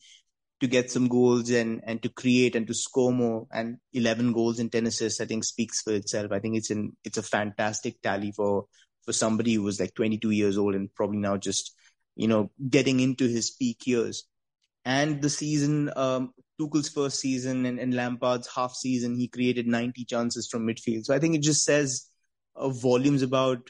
[0.60, 3.48] to get some goals and and to create and to score more.
[3.52, 6.32] And 11 goals and 10 assists, I think, speaks for itself.
[6.32, 8.66] I think it's an it's a fantastic tally for
[9.04, 11.76] for somebody who was like 22 years old and probably now just,
[12.16, 14.26] you know, getting into his peak years.
[14.86, 20.06] And the season, um, Tuchel's first season and, and Lampard's half season, he created 90
[20.06, 21.06] chances from midfield.
[21.06, 22.08] So I think it just says
[22.56, 23.70] uh, volumes about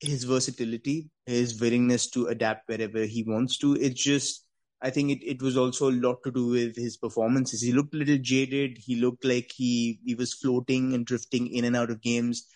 [0.00, 3.74] his versatility, his willingness to adapt wherever he wants to.
[3.74, 4.46] It's just,
[4.80, 7.60] I think it, it was also a lot to do with his performances.
[7.60, 8.78] He looked a little jaded.
[8.78, 12.46] He looked like he, he was floating and drifting in and out of games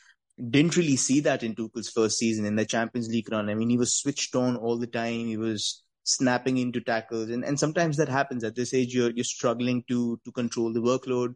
[0.50, 3.50] didn't really see that in Tuchel's first season in the Champions League run.
[3.50, 5.26] I mean, he was switched on all the time.
[5.26, 8.94] He was snapping into tackles, and, and sometimes that happens at this age.
[8.94, 11.34] You're you're struggling to to control the workload,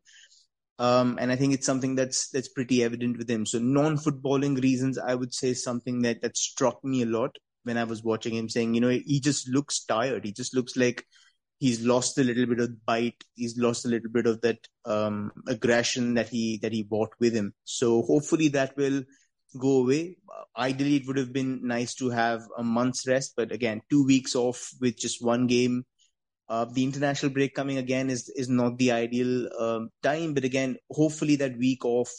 [0.79, 3.47] um, and I think it's something that's that's pretty evident with him.
[3.47, 7.85] So non-footballing reasons, I would say something that that struck me a lot when I
[7.85, 10.25] was watching him, saying, you know, he just looks tired.
[10.25, 11.05] He just looks like
[11.59, 13.23] he's lost a little bit of bite.
[13.35, 17.35] He's lost a little bit of that um, aggression that he that he brought with
[17.35, 17.55] him.
[17.65, 19.03] So hopefully that will
[19.59, 20.19] go away.
[20.57, 24.35] Ideally, it would have been nice to have a month's rest, but again, two weeks
[24.35, 25.85] off with just one game.
[26.49, 30.77] Uh, the international break coming again is is not the ideal um, time, but again,
[30.91, 32.11] hopefully that week off,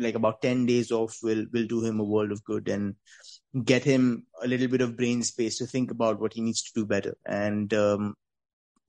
[0.00, 2.94] like about ten days off, will will do him a world of good and
[3.64, 6.72] get him a little bit of brain space to think about what he needs to
[6.74, 7.16] do better.
[7.24, 8.14] And um,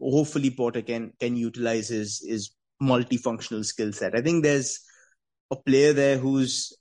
[0.01, 4.15] hopefully Potter can can utilize his his multifunctional skill set.
[4.15, 4.79] I think there's
[5.51, 6.73] a player there who's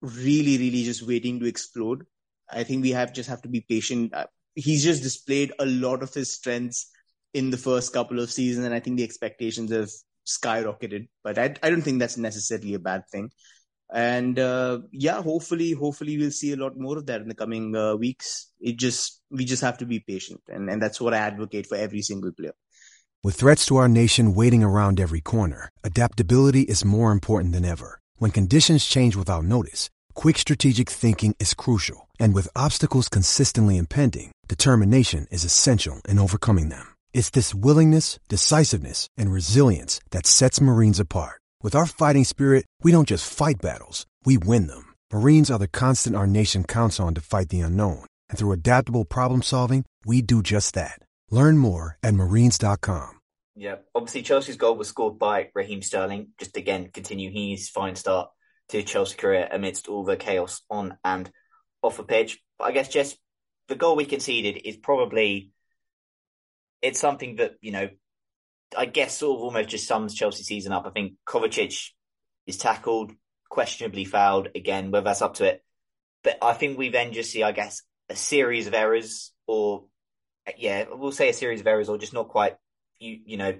[0.00, 2.04] really really just waiting to explode.
[2.50, 4.14] I think we have just have to be patient.
[4.14, 6.90] Uh, he's just displayed a lot of his strengths
[7.34, 9.90] in the first couple of seasons, and I think the expectations have
[10.26, 11.08] skyrocketed.
[11.24, 13.30] But I I don't think that's necessarily a bad thing
[13.92, 17.74] and uh, yeah hopefully hopefully we'll see a lot more of that in the coming
[17.76, 18.50] uh, weeks.
[18.60, 20.40] It just we just have to be patient.
[20.48, 22.54] And, and that's what i advocate for every single player.
[23.22, 28.00] With threats to our nation waiting around every corner adaptability is more important than ever.
[28.16, 32.08] When conditions change without notice quick strategic thinking is crucial.
[32.18, 36.94] And with obstacles consistently impending determination is essential in overcoming them.
[37.12, 42.92] It's this willingness decisiveness and resilience that sets marines apart with our fighting spirit, we
[42.92, 44.94] don't just fight battles, we win them.
[45.12, 48.04] Marines are the constant our nation counts on to fight the unknown.
[48.30, 51.00] And through adaptable problem solving, we do just that.
[51.28, 53.18] Learn more at marines.com.
[53.56, 56.28] Yeah, obviously Chelsea's goal was scored by Raheem Sterling.
[56.38, 58.30] Just again, continue his fine start
[58.68, 61.28] to Chelsea career amidst all the chaos on and
[61.82, 62.38] off the pitch.
[62.60, 63.18] But I guess just
[63.66, 65.50] the goal we conceded is probably
[66.80, 67.88] it's something that you know
[68.76, 70.86] I guess sort of almost just sums Chelsea season up.
[70.86, 71.90] I think Kovacic
[72.46, 73.12] is tackled,
[73.48, 75.62] questionably fouled again, whether that's up to it.
[76.24, 79.84] But I think we then just see, I guess, a series of errors, or
[80.56, 82.56] yeah, we'll say a series of errors, or just not quite
[82.98, 83.54] you you know,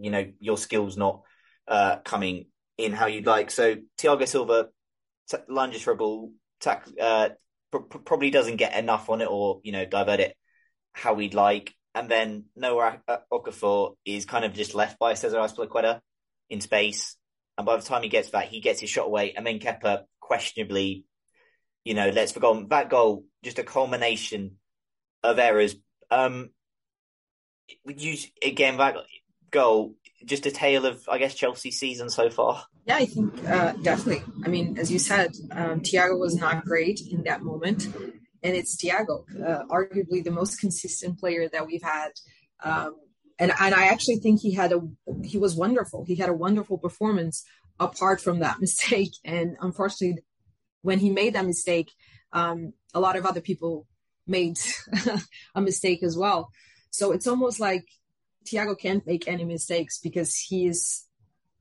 [0.00, 1.22] you know your skills not
[1.68, 2.46] uh, coming
[2.78, 3.50] in how you'd like.
[3.50, 4.68] So Thiago Silva
[5.30, 7.30] t- lunges for a ball, tack, uh,
[7.70, 10.36] pr- probably doesn't get enough on it, or you know, divert it
[10.92, 13.00] how we'd like and then Noah
[13.32, 16.00] Okafor is kind of just left by Cesar Azpilicueta
[16.50, 17.16] in space.
[17.56, 19.32] And by the time he gets back, he gets his shot away.
[19.32, 21.06] And then Kepa questionably,
[21.86, 22.66] you know, lets goal.
[22.68, 24.58] That goal, just a culmination
[25.22, 25.74] of errors.
[26.10, 26.50] Um,
[27.86, 28.96] you again that
[29.50, 29.94] goal
[30.26, 32.64] just a tale of I guess Chelsea's season so far.
[32.84, 34.22] Yeah, I think uh, definitely.
[34.44, 37.88] I mean, as you said, um, Thiago was not great in that moment,
[38.42, 42.10] and it's Thiago, uh, arguably the most consistent player that we've had.
[42.62, 42.96] Um,
[43.38, 44.80] and and I actually think he had a
[45.24, 46.04] he was wonderful.
[46.04, 47.44] He had a wonderful performance
[47.78, 49.12] apart from that mistake.
[49.24, 50.22] And unfortunately,
[50.82, 51.90] when he made that mistake,
[52.32, 53.86] um, a lot of other people
[54.26, 54.58] made
[55.54, 56.50] a mistake as well.
[56.90, 57.84] So it's almost like
[58.46, 61.06] Thiago can't make any mistakes because he's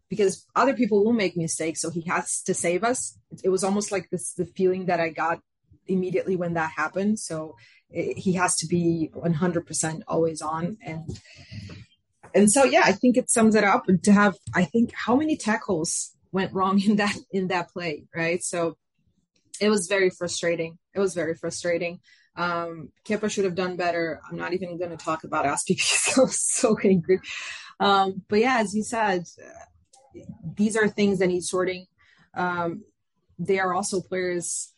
[0.07, 3.17] because other people will make mistakes, so he has to save us.
[3.43, 5.39] It was almost like this the feeling that I got
[5.87, 7.19] immediately when that happened.
[7.19, 7.55] So
[7.89, 11.19] it, he has to be 100% always on and
[12.33, 15.37] and so yeah, I think it sums it up to have I think how many
[15.37, 18.43] tackles went wrong in that in that play, right?
[18.43, 18.77] So
[19.61, 20.77] it was very frustrating.
[20.93, 22.01] It was very frustrating.
[22.35, 24.19] Um, Kepa should have done better.
[24.29, 27.19] I'm not even going to talk about Azpi because I was so angry.
[27.79, 29.23] Um, but yeah, as you said,
[30.55, 31.85] these are things that need sorting.
[32.33, 32.83] Um,
[33.39, 34.73] they are also players,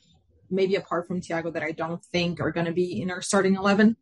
[0.49, 3.55] maybe apart from Thiago, that I don't think are going to be in our starting
[3.55, 3.97] 11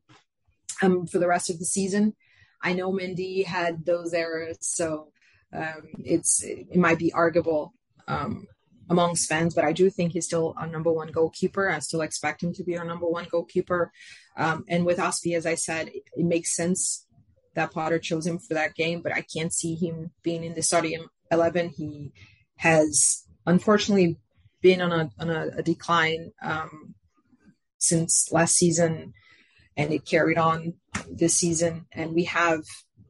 [0.81, 2.15] um, for the rest of the season.
[2.61, 5.11] I know Mendy had those errors, so
[5.53, 7.73] um, it's it might be arguable
[8.07, 8.47] um,
[8.89, 11.69] amongst fans, but I do think he's still our number one goalkeeper.
[11.69, 13.91] I still expect him to be our number one goalkeeper.
[14.37, 17.05] Um, and with Azpi, as I said, it, it, makes sense
[17.55, 20.61] that Potter chose him for that game, but I can't see him being in the
[20.61, 21.69] starting 11.
[21.69, 22.11] He
[22.57, 24.17] has unfortunately
[24.65, 26.95] been on a, on a, a decline um,
[27.77, 29.13] since last season,
[29.77, 30.73] and it carried on
[31.07, 31.85] this season.
[31.91, 32.61] And we have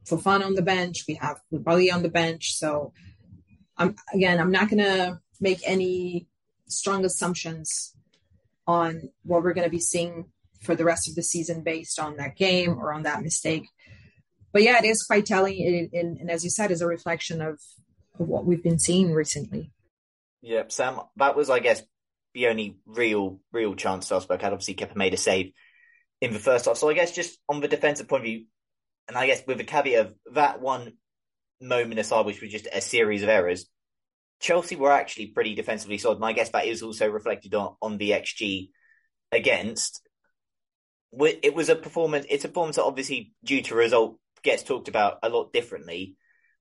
[0.06, 2.52] Fofana on the bench, we have Bali on the bench.
[2.52, 2.92] So,
[3.78, 6.26] I'm again, I'm not gonna make any
[6.68, 7.94] strong assumptions
[8.66, 10.26] on what we're going to be seeing
[10.60, 13.68] for the rest of the season based on that game or on that mistake.
[14.52, 17.60] But yeah, it is quite telling, and, and as you said, is a reflection of,
[18.18, 19.70] of what we've been seeing recently.
[20.46, 21.82] Yep, Sam, that was, I guess,
[22.32, 24.52] the only real, real chance Salzburg had.
[24.52, 25.50] Obviously, Kepa made a save
[26.20, 26.76] in the first half.
[26.76, 28.44] So I guess just on the defensive point of view,
[29.08, 30.92] and I guess with the caveat of that one
[31.60, 33.66] moment aside, which was just a series of errors,
[34.38, 37.98] Chelsea were actually pretty defensively solid, and I guess that is also reflected on, on
[37.98, 38.68] the XG
[39.32, 40.00] against.
[41.12, 42.24] It was a performance.
[42.30, 46.14] It's a performance that obviously, due to result, gets talked about a lot differently.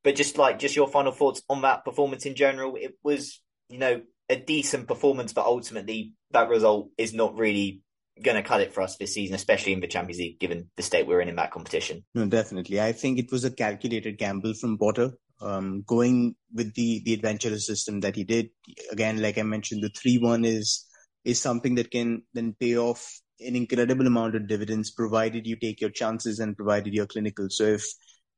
[0.03, 3.77] But just like just your final thoughts on that performance in general, it was you
[3.77, 7.81] know a decent performance, but ultimately that result is not really
[8.23, 10.83] going to cut it for us this season, especially in the Champions League, given the
[10.83, 12.03] state we're in in that competition.
[12.13, 12.79] No, definitely.
[12.81, 15.11] I think it was a calculated gamble from Potter
[15.41, 18.49] um, going with the the adventurous system that he did.
[18.91, 20.85] Again, like I mentioned, the three one is
[21.23, 25.81] is something that can then pay off an incredible amount of dividends, provided you take
[25.81, 27.47] your chances and provided you're clinical.
[27.49, 27.85] So if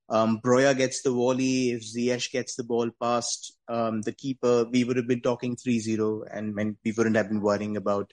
[0.10, 4.84] um, Broja gets the volley, if Ziyech gets the ball past um, the keeper, we
[4.84, 8.12] would have been talking 3-0 and, and we wouldn't have been worrying about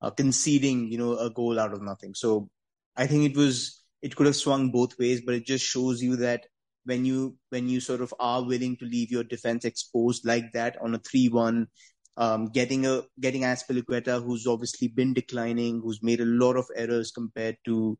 [0.00, 2.14] uh, conceding, you know, a goal out of nothing.
[2.14, 2.48] So
[2.96, 6.16] I think it was, it could have swung both ways, but it just shows you
[6.16, 6.46] that
[6.84, 10.76] when you when you sort of are willing to leave your defense exposed like that
[10.82, 11.68] on a three one,
[12.16, 17.12] um, getting a getting Azpilicueta, who's obviously been declining, who's made a lot of errors
[17.12, 17.98] compared to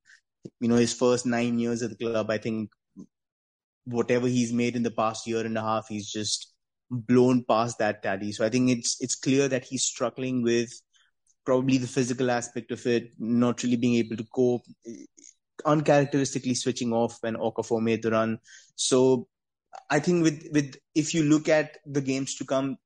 [0.60, 2.30] you know his first nine years at the club.
[2.30, 2.70] I think
[3.84, 6.52] whatever he's made in the past year and a half, he's just
[6.90, 8.32] blown past that tally.
[8.32, 10.70] So I think it's it's clear that he's struggling with
[11.44, 14.62] probably the physical aspect of it, not really being able to cope
[15.64, 18.38] uncharacteristically switching off when Okafor made the run.
[18.74, 19.28] So
[19.90, 22.76] I think with with if you look at the games to come,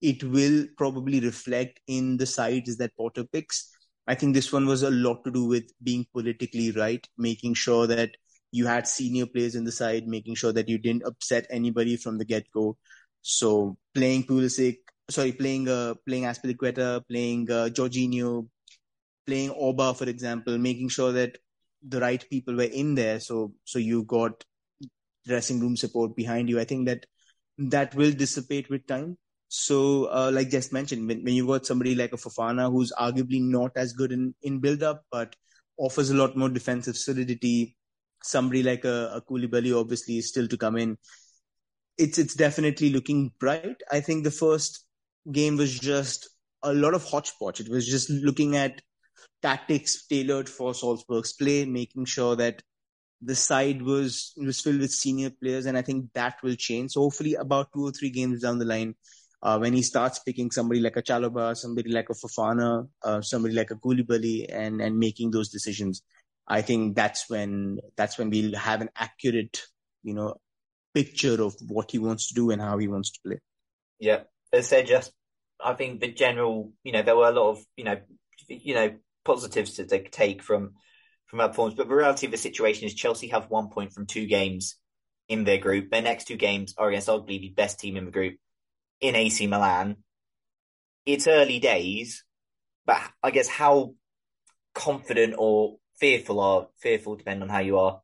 [0.00, 3.72] it will probably reflect in the sides that Potter picks.
[4.06, 7.88] I think this one was a lot to do with being politically right, making sure
[7.88, 8.10] that
[8.52, 12.18] you had senior players in the side, making sure that you didn't upset anybody from
[12.18, 12.76] the get go.
[13.22, 14.78] So playing Pulisic,
[15.10, 18.48] sorry, playing uh, playing Azpilicueta, playing uh, Jorginho,
[19.26, 21.38] playing Auba, for example, making sure that
[21.86, 23.20] the right people were in there.
[23.20, 24.44] So so you got
[25.26, 26.60] dressing room support behind you.
[26.60, 27.06] I think that
[27.58, 29.18] that will dissipate with time.
[29.48, 33.40] So, uh, like just mentioned, when, when you got somebody like a Fofana who's arguably
[33.40, 35.36] not as good in, in build up, but
[35.78, 37.75] offers a lot more defensive solidity,
[38.22, 40.98] somebody like a, a Koulibaly obviously is still to come in.
[41.98, 43.76] It's it's definitely looking bright.
[43.90, 44.84] I think the first
[45.32, 46.28] game was just
[46.62, 47.60] a lot of hodgepodge.
[47.60, 48.82] It was just looking at
[49.42, 52.62] tactics tailored for Salzburg's play, making sure that
[53.22, 56.92] the side was was filled with senior players, and I think that will change.
[56.92, 58.94] So hopefully, about two or three games down the line,
[59.42, 63.54] uh, when he starts picking somebody like a Chalobah, somebody like a Fofana, uh, somebody
[63.54, 66.02] like a Koulibaly, and and making those decisions,
[66.48, 69.62] I think that's when that's when we'll have an accurate,
[70.02, 70.36] you know,
[70.94, 73.40] picture of what he wants to do and how he wants to play.
[73.98, 74.22] Yeah,
[74.52, 75.12] as I said, just
[75.62, 77.98] I think the general, you know, there were a lot of, you know,
[78.48, 80.74] you know, positives to take from
[81.26, 81.76] from that performance.
[81.76, 84.76] But the reality of the situation is Chelsea have one point from two games
[85.28, 85.90] in their group.
[85.90, 88.36] Their next two games are against arguably the best team in the group
[89.00, 89.96] in AC Milan.
[91.04, 92.24] It's early days,
[92.84, 93.94] but I guess how
[94.74, 98.00] confident or fearful are fearful, depending on how you are.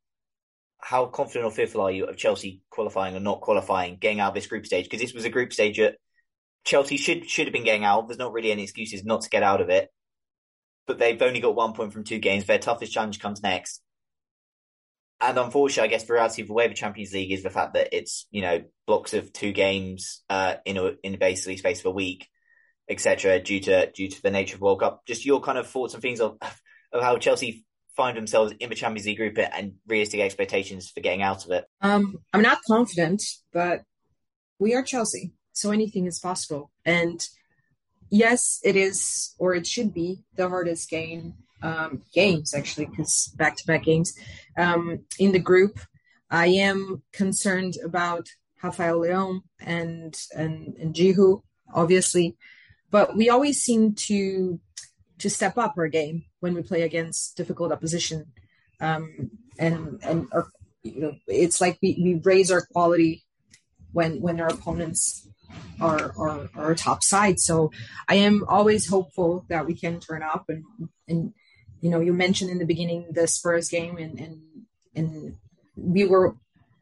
[0.78, 4.34] How confident or fearful are you of Chelsea qualifying or not qualifying, getting out of
[4.34, 4.84] this group stage?
[4.86, 5.96] Because this was a group stage that
[6.64, 8.08] Chelsea should should have been getting out.
[8.08, 9.90] There's not really any excuses not to get out of it.
[10.86, 12.44] But they've only got one point from two games.
[12.44, 13.80] Their toughest challenge comes next.
[15.20, 17.74] And unfortunately, I guess the reality of the way the Champions League is the fact
[17.74, 21.86] that it's, you know, blocks of two games uh, in a, in basically space of
[21.86, 22.28] a week,
[22.90, 23.38] etc.
[23.38, 25.02] due to due to the nature of World Cup.
[25.06, 26.38] Just your kind of thoughts and things of
[26.92, 27.64] of how Chelsea
[27.96, 31.64] find themselves in the Champions League group and realistic expectations for getting out of it?
[31.80, 33.22] Um, I'm not confident,
[33.52, 33.82] but
[34.58, 36.70] we are Chelsea, so anything is possible.
[36.84, 37.26] And
[38.10, 43.84] yes, it is, or it should be, the hardest game um, games actually, because back-to-back
[43.84, 44.14] games
[44.56, 45.78] um, in the group.
[46.30, 48.26] I am concerned about
[48.62, 51.42] Rafael Leão and and and Giroud,
[51.74, 52.36] obviously,
[52.90, 54.58] but we always seem to
[55.18, 58.26] to step up our game when we play against difficult opposition.
[58.80, 60.48] Um, and and our,
[60.82, 63.24] you know, it's like we, we raise our quality
[63.92, 65.28] when when our opponents
[65.80, 67.38] are, are our top side.
[67.38, 67.70] So
[68.08, 70.64] I am always hopeful that we can turn up and
[71.08, 71.32] and
[71.80, 74.40] you know you mentioned in the beginning the Spurs game and and
[74.96, 75.36] and
[75.76, 76.34] we were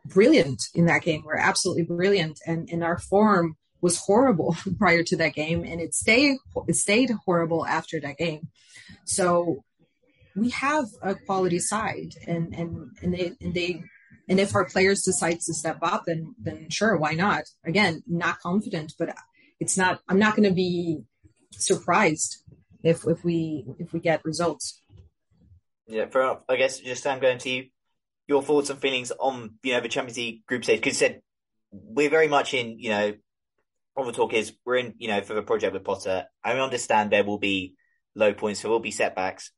[0.06, 1.22] brilliant in that game.
[1.22, 5.92] We're absolutely brilliant and and our form was horrible prior to that game and it
[5.92, 8.48] stayed it stayed horrible after that game
[9.04, 9.62] so
[10.36, 13.82] we have a quality side and and and they and they
[14.28, 17.44] and if our players decide to step up then then sure why not?
[17.64, 19.14] Again not confident but
[19.58, 21.02] it's not i'm not going to be
[21.52, 22.44] surprised
[22.82, 24.80] if if we if we get results.
[25.86, 26.06] Yeah
[26.48, 27.64] i guess just i'm going to you.
[28.28, 31.20] Your thoughts and feelings on you know the champions league group stage because said
[31.72, 33.14] we're very much in you know
[33.96, 36.26] all the talk is we're in, you know, for the project with Potter.
[36.42, 37.74] I understand there will be
[38.14, 39.50] low points, there will be setbacks.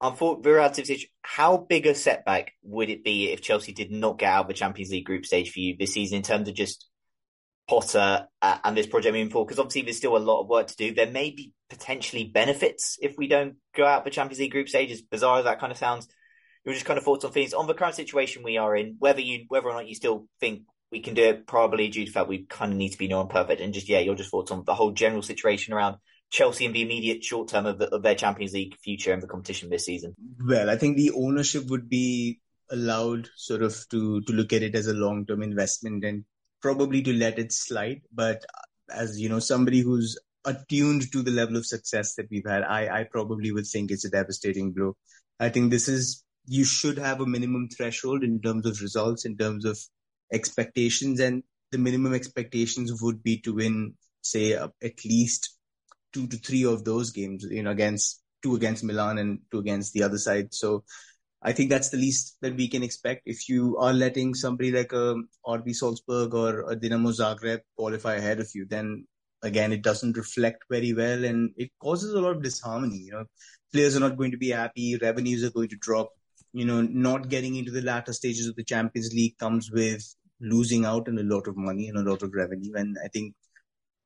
[0.00, 4.48] Unfortunately, how big a setback would it be if Chelsea did not get out of
[4.48, 6.88] the Champions League group stage for you this season in terms of just
[7.68, 9.46] Potter uh, and this project moving forward?
[9.46, 10.92] Because obviously there's still a lot of work to do.
[10.92, 14.90] There may be potentially benefits if we don't go out the Champions League group stage,
[14.90, 16.08] as bizarre as that kind of sounds.
[16.64, 19.20] You're just kind of thoughts on things on the current situation we are in, whether
[19.20, 22.12] you whether or not you still think we can do it probably due to the
[22.12, 24.50] fact we kind of need to be non perfect and just yeah, your just thoughts
[24.50, 25.96] on the whole general situation around
[26.32, 29.26] Chelsea and the immediate short term of, the, of their Champions League future and the
[29.26, 30.14] competition this season.
[30.44, 34.74] Well, I think the ownership would be allowed sort of to to look at it
[34.74, 36.24] as a long term investment and
[36.62, 38.00] probably to let it slide.
[38.12, 38.44] But
[38.90, 43.00] as you know, somebody who's attuned to the level of success that we've had, I
[43.00, 44.96] I probably would think it's a devastating blow.
[45.38, 49.36] I think this is you should have a minimum threshold in terms of results, in
[49.36, 49.78] terms of
[50.32, 55.58] expectations, and the minimum expectations would be to win, say, uh, at least
[56.12, 57.44] two to three of those games.
[57.48, 60.54] You know, against two against Milan and two against the other side.
[60.54, 60.84] So.
[61.44, 63.22] I think that's the least that we can expect.
[63.26, 68.14] If you are letting somebody like a um, RB Salzburg or a Dinamo Zagreb qualify
[68.14, 69.08] ahead of you, then
[69.42, 72.98] again, it doesn't reflect very well and it causes a lot of disharmony.
[72.98, 73.24] You know,
[73.72, 76.10] players are not going to be happy, revenues are going to drop.
[76.52, 80.04] You know, not getting into the latter stages of the Champions League comes with
[80.40, 82.72] losing out on a lot of money and a lot of revenue.
[82.74, 83.34] And I think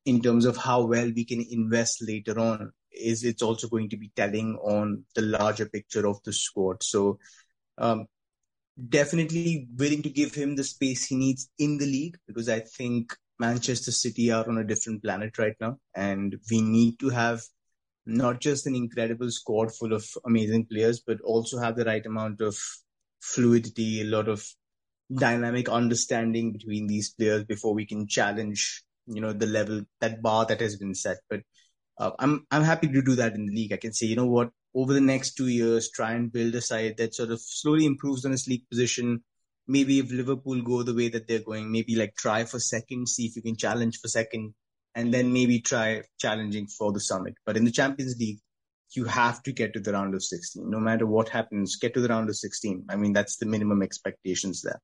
[0.06, 3.98] in terms of how well we can invest later on, is it's also going to
[3.98, 6.82] be telling on the larger picture of the squad.
[6.82, 7.18] So
[7.76, 8.06] um,
[8.88, 13.14] definitely willing to give him the space he needs in the league because I think
[13.38, 17.42] Manchester City are on a different planet right now, and we need to have
[18.06, 22.40] not just an incredible squad full of amazing players, but also have the right amount
[22.40, 22.56] of
[23.20, 24.46] fluidity, a lot of
[25.12, 30.46] dynamic understanding between these players before we can challenge, you know, the level, that bar
[30.46, 31.18] that has been set.
[31.28, 31.40] But
[31.98, 33.72] uh, I'm I'm happy to do that in the league.
[33.72, 36.60] I can say, you know what, over the next two years, try and build a
[36.60, 39.22] side that sort of slowly improves on its league position.
[39.66, 43.26] Maybe if Liverpool go the way that they're going, maybe like try for second, see
[43.26, 44.54] if you can challenge for second,
[44.94, 47.34] and then maybe try challenging for the summit.
[47.44, 48.38] But in the Champions League,
[48.94, 50.70] you have to get to the round of 16.
[50.70, 52.86] No matter what happens, get to the round of 16.
[52.88, 54.80] I mean, that's the minimum expectations there.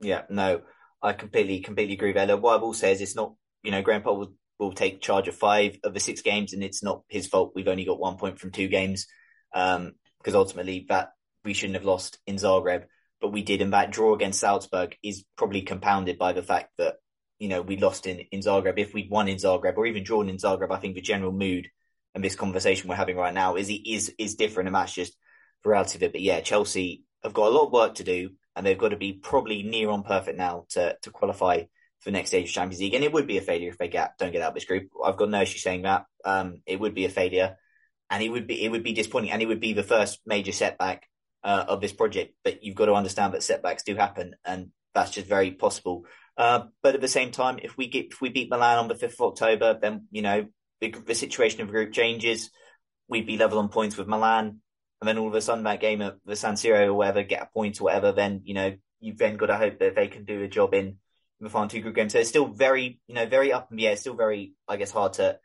[0.00, 0.62] Yeah, no,
[1.02, 2.36] I completely, completely agree with Ella.
[2.36, 5.36] What I will say is it's not, you know, Grandpa will, will take charge of
[5.36, 7.52] five of the six games and it's not his fault.
[7.54, 9.06] We've only got one point from two games.
[9.54, 9.92] Um,
[10.26, 11.12] because ultimately that
[11.44, 12.86] we shouldn't have lost in Zagreb,
[13.20, 13.62] but we did.
[13.62, 16.96] And that draw against Salzburg is probably compounded by the fact that,
[17.38, 18.76] you know, we lost in, in Zagreb.
[18.76, 21.68] If we'd won in Zagreb or even drawn in Zagreb, I think the general mood
[22.12, 25.16] and this conversation we're having right now is is is different, and that's just
[25.62, 26.12] the reality of it.
[26.12, 28.96] But yeah, Chelsea have got a lot of work to do, and they've got to
[28.96, 31.60] be probably near on perfect now to to qualify
[32.00, 32.94] for the next stage of Champions League.
[32.94, 34.88] And it would be a failure if they get don't get out of this group.
[35.04, 36.06] I've got no issue saying that.
[36.24, 37.56] Um, it would be a failure,
[38.10, 40.52] and it would be it would be disappointing, and it would be the first major
[40.52, 41.06] setback
[41.44, 42.34] uh, of this project.
[42.42, 46.06] But you've got to understand that setbacks do happen, and that's just very possible.
[46.36, 48.94] Uh, but at the same time, if we get if we beat Milan on the
[48.94, 50.46] fifth of October, then you know
[50.80, 52.50] the, the situation of the group changes.
[53.08, 54.60] We'd be level on points with Milan,
[55.00, 57.42] and then all of a sudden that game at the San Siro or whatever, get
[57.42, 60.24] a point or whatever, then you know you've then got to hope that they can
[60.24, 60.96] do a job in
[61.40, 62.12] the final two group games.
[62.12, 63.92] So it's still very, you know, very up in the air.
[63.92, 65.38] It's still very, I guess, hard to,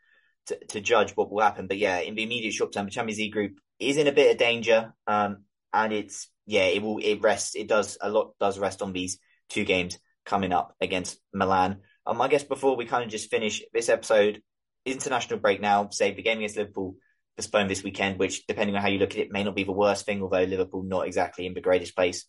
[0.46, 1.66] to, to judge what will happen.
[1.66, 4.32] But yeah, in the immediate short term, the Champions League group is in a bit
[4.32, 4.94] of danger.
[5.06, 7.54] Um, and it's yeah, it will it rests.
[7.54, 11.80] It does a lot does rest on these two games coming up against Milan.
[12.06, 14.42] Um, I guess before we kind of just finish this episode,
[14.84, 15.88] international break now.
[15.90, 16.96] Say the game against Liverpool
[17.36, 19.72] postponed this weekend, which depending on how you look at it, may not be the
[19.72, 20.22] worst thing.
[20.22, 22.26] Although Liverpool not exactly in the greatest place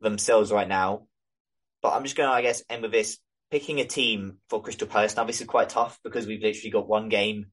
[0.00, 1.06] themselves right now.
[1.82, 3.18] But I'm just going to, I guess, end with this.
[3.50, 5.16] Picking a team for Crystal Palace.
[5.16, 7.46] Now, this is quite tough because we've literally got one game,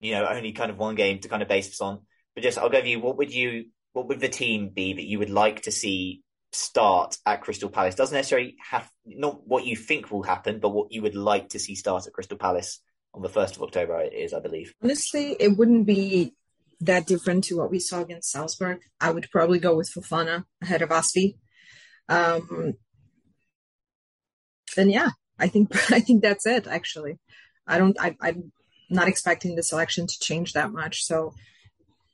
[0.00, 2.00] you know, only kind of one game to kind of base this on.
[2.34, 5.20] But just, I'll give you, what would you, what would the team be that you
[5.20, 7.94] would like to see start at Crystal Palace?
[7.94, 11.60] Doesn't necessarily have, not what you think will happen, but what you would like to
[11.60, 12.80] see start at Crystal Palace
[13.18, 14.72] on the 1st of October, it is, I believe.
[14.82, 16.34] Honestly, it wouldn't be
[16.80, 18.78] that different to what we saw against Salzburg.
[19.00, 21.36] I would probably go with Fofana ahead of Azpi.
[22.08, 22.74] Um,
[24.76, 26.68] then yeah, I think I think that's it.
[26.68, 27.18] Actually,
[27.66, 28.00] I don't.
[28.00, 28.52] I, I'm
[28.88, 31.02] not expecting the selection to change that much.
[31.02, 31.34] So,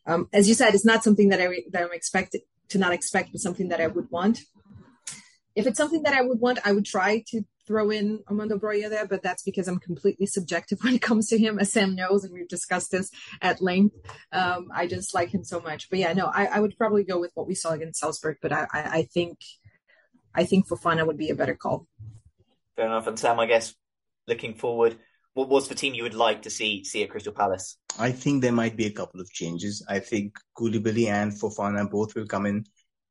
[0.06, 2.40] um, as you said, it's not something that I that I'm expected
[2.70, 4.40] to not expect, but something that I would want.
[5.54, 8.88] If it's something that I would want, I would try to throw in Armando Broja
[8.88, 12.24] there, but that's because I'm completely subjective when it comes to him, as Sam knows,
[12.24, 13.10] and we've discussed this
[13.40, 13.96] at length.
[14.32, 15.88] Um, I just like him so much.
[15.90, 18.52] But yeah, no, I, I, would probably go with what we saw against Salzburg, but
[18.52, 19.38] I, I, I think
[20.34, 21.86] I think Fofana would be a better call.
[22.76, 23.06] Fair enough.
[23.06, 23.74] And Sam, I guess
[24.26, 24.96] looking forward,
[25.34, 27.76] what was the team you would like to see see at Crystal Palace?
[27.98, 29.84] I think there might be a couple of changes.
[29.88, 32.64] I think Koulibaly and Fofana both will come in.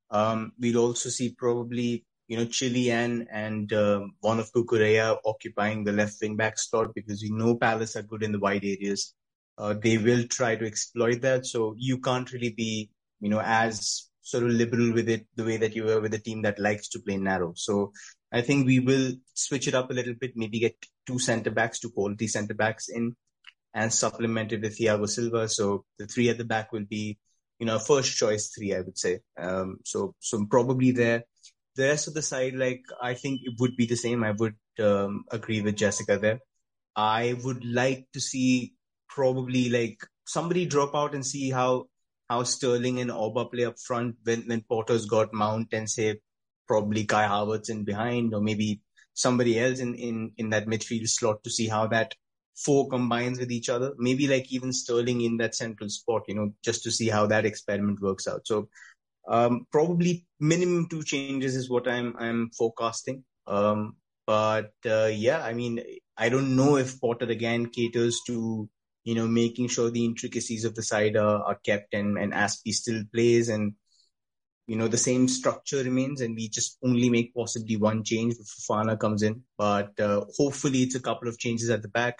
[0.10, 5.92] Um, we'll also see probably you know Chilwell and um, one of Cucurella occupying the
[5.92, 9.14] left wing back slot because we know Palace are good in the wide areas.
[9.56, 11.46] Uh, they will try to exploit that.
[11.46, 15.58] So you can't really be you know as sort of liberal with it the way
[15.58, 17.54] that you were with a team that likes to play narrow.
[17.56, 17.92] So
[18.32, 20.76] I think we will switch it up a little bit, maybe get
[21.06, 23.16] two centre backs, two quality centre backs in
[23.76, 25.48] and supplement it with Thiago Silva.
[25.50, 27.20] So the three at the back will be,
[27.60, 29.20] you know, first choice three, I would say.
[29.38, 31.26] Um, so, so probably there.
[31.76, 34.24] The rest of the side, like, I think it would be the same.
[34.24, 36.40] I would um, agree with Jessica there.
[36.96, 38.74] I would like to see
[39.10, 41.88] probably like somebody drop out and see how
[42.30, 46.20] how Sterling and Auba play up front when when Potter's got Mount and say
[46.68, 48.82] probably Kai Havertz in behind, or maybe
[49.14, 52.14] somebody else in, in, in that midfield slot to see how that
[52.56, 53.94] four combines with each other.
[53.98, 57.46] Maybe like even Sterling in that central spot, you know, just to see how that
[57.46, 58.48] experiment works out.
[58.48, 58.70] So
[59.28, 63.24] um, probably minimum two changes is what I'm I'm forecasting.
[63.48, 63.96] Um,
[64.26, 65.84] but uh, yeah, I mean,
[66.18, 68.70] I don't know if Potter again caters to
[69.04, 72.72] you know making sure the intricacies of the side are, are kept and and Azpi
[72.74, 73.74] still plays and
[74.68, 78.48] you know, the same structure remains and we just only make possibly one change if
[78.48, 79.44] Fofana comes in.
[79.58, 82.20] But uh, hopefully it's a couple of changes at the back,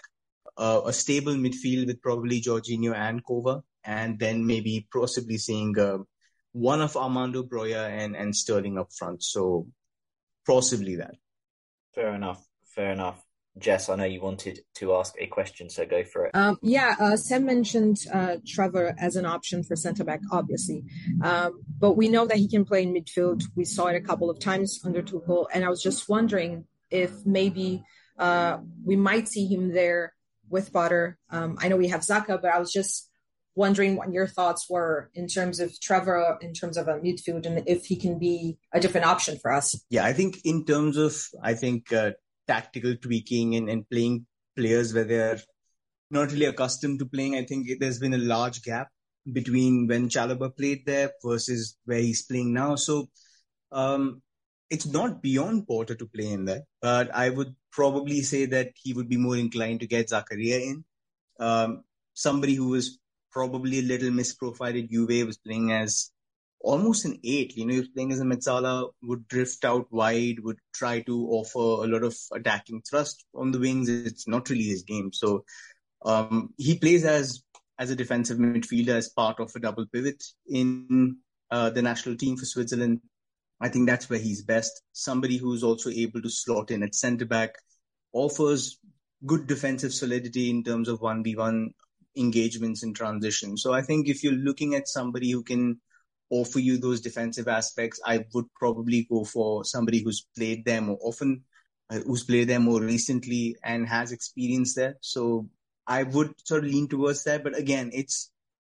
[0.56, 5.98] uh, a stable midfield with probably Jorginho and Kova, and then maybe possibly seeing uh,
[6.54, 9.22] one of Armando Broja and, and Sterling up front.
[9.22, 9.66] So
[10.46, 11.16] possibly that.
[11.94, 12.42] Fair enough.
[12.74, 13.20] Fair enough.
[13.58, 16.34] Jess, I know you wanted to ask a question, so go for it.
[16.34, 20.82] Um, yeah, uh, Sam mentioned uh, Trevor as an option for centre back, obviously,
[21.22, 23.44] um, but we know that he can play in midfield.
[23.54, 27.24] We saw it a couple of times under Tuchel, and I was just wondering if
[27.24, 27.84] maybe
[28.18, 30.14] uh, we might see him there
[30.48, 31.16] with Potter.
[31.30, 33.08] Um, I know we have Zaka, but I was just
[33.54, 37.62] wondering what your thoughts were in terms of Trevor, in terms of a midfield, and
[37.66, 39.74] if he can be a different option for us.
[39.90, 42.12] Yeah, I think in terms of, I think uh,
[42.46, 44.26] tactical tweaking and, and playing
[44.56, 45.40] players where they're
[46.10, 47.36] not really accustomed to playing.
[47.36, 48.88] I think there's been a large gap
[49.30, 52.74] between when Chalobah played there versus where he's playing now.
[52.76, 53.08] So
[53.72, 54.22] um,
[54.70, 58.92] it's not beyond Potter to play in there, but I would probably say that he
[58.92, 60.84] would be more inclined to get Zakaria in.
[61.40, 62.98] Um, somebody who was
[63.34, 66.12] probably a little misprofiled Juve was playing as
[66.60, 67.56] almost an eight.
[67.56, 71.84] You know, you're playing as a Mezzala, would drift out wide, would try to offer
[71.84, 73.88] a lot of attacking thrust on the wings.
[73.88, 75.12] It's not really his game.
[75.12, 75.44] So
[76.04, 77.42] um, he plays as
[77.76, 81.16] as a defensive midfielder as part of a double pivot in
[81.50, 83.00] uh, the national team for Switzerland.
[83.60, 84.80] I think that's where he's best.
[84.92, 87.56] Somebody who's also able to slot in at centre back,
[88.12, 88.78] offers
[89.26, 91.70] good defensive solidity in terms of 1v1
[92.16, 93.56] engagements in transition.
[93.56, 95.80] So I think if you're looking at somebody who can
[96.30, 100.98] offer you those defensive aspects, I would probably go for somebody who's played there more
[101.02, 101.42] often,
[101.90, 104.96] uh, who's played there more recently and has experience there.
[105.00, 105.48] So
[105.86, 107.44] I would sort of lean towards that.
[107.44, 108.30] But again, it's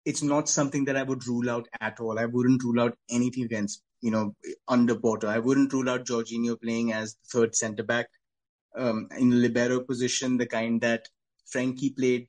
[0.06, 2.18] it's not something that I would rule out at all.
[2.18, 4.36] I wouldn't rule out anything against, you know,
[4.68, 5.28] under Potter.
[5.28, 8.08] I wouldn't rule out Jorginho playing as third centre back
[8.76, 11.08] um, in libero position, the kind that
[11.54, 12.28] Frenkie played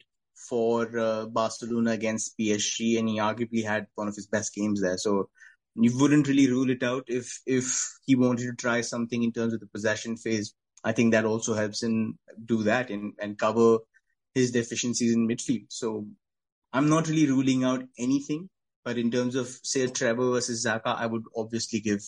[0.49, 4.99] for uh, Barcelona against PSG, and he arguably had one of his best games there.
[4.99, 5.29] So
[5.75, 9.55] you wouldn't really rule it out if if he wanted to try something in terms
[9.55, 10.55] of the possession phase.
[10.83, 13.79] I think that also helps him do that and, and cover
[14.35, 15.67] his deficiencies in midfield.
[15.69, 16.07] So
[16.73, 18.49] I'm not really ruling out anything,
[18.85, 22.01] but in terms of say Trevor versus Xhaka, I would obviously give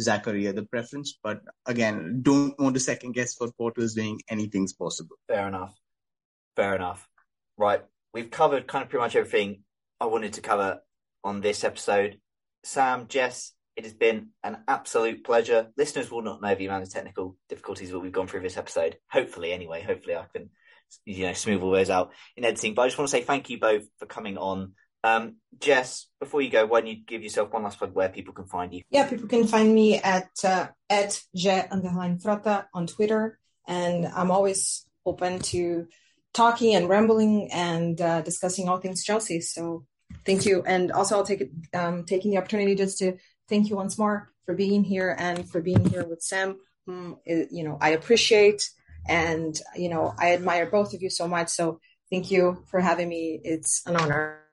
[0.00, 1.18] Zakaria the preference.
[1.22, 4.20] But again, don't want to second guess what Potter's doing.
[4.28, 5.16] Anything's possible.
[5.28, 5.74] Fair enough.
[6.56, 7.08] Fair enough.
[7.56, 7.82] Right.
[8.12, 9.62] We've covered kind of pretty much everything
[10.00, 10.80] I wanted to cover
[11.22, 12.18] on this episode.
[12.62, 15.68] Sam, Jess, it has been an absolute pleasure.
[15.76, 18.96] Listeners will not know the amount of technical difficulties that we've gone through this episode.
[19.10, 19.82] Hopefully, anyway.
[19.82, 20.50] Hopefully, I can
[21.04, 22.74] you know smooth all those out in editing.
[22.74, 24.72] But I just want to say thank you both for coming on.
[25.02, 28.32] Um, Jess, before you go, why don't you give yourself one last plug where people
[28.32, 28.82] can find you?
[28.90, 34.30] Yeah, people can find me at uh, at jet underline frata on Twitter, and I'm
[34.30, 35.88] always open to
[36.34, 39.40] talking and rambling and uh, discussing all things Chelsea.
[39.40, 39.86] So
[40.26, 43.16] thank you, and also I'll take it, um, taking the opportunity just to
[43.48, 46.58] thank you once more for being here and for being here with Sam.
[47.24, 48.68] It, you know, I appreciate
[49.06, 51.48] and you know I admire both of you so much.
[51.48, 51.80] So
[52.10, 53.40] thank you for having me.
[53.42, 54.43] It's an honor.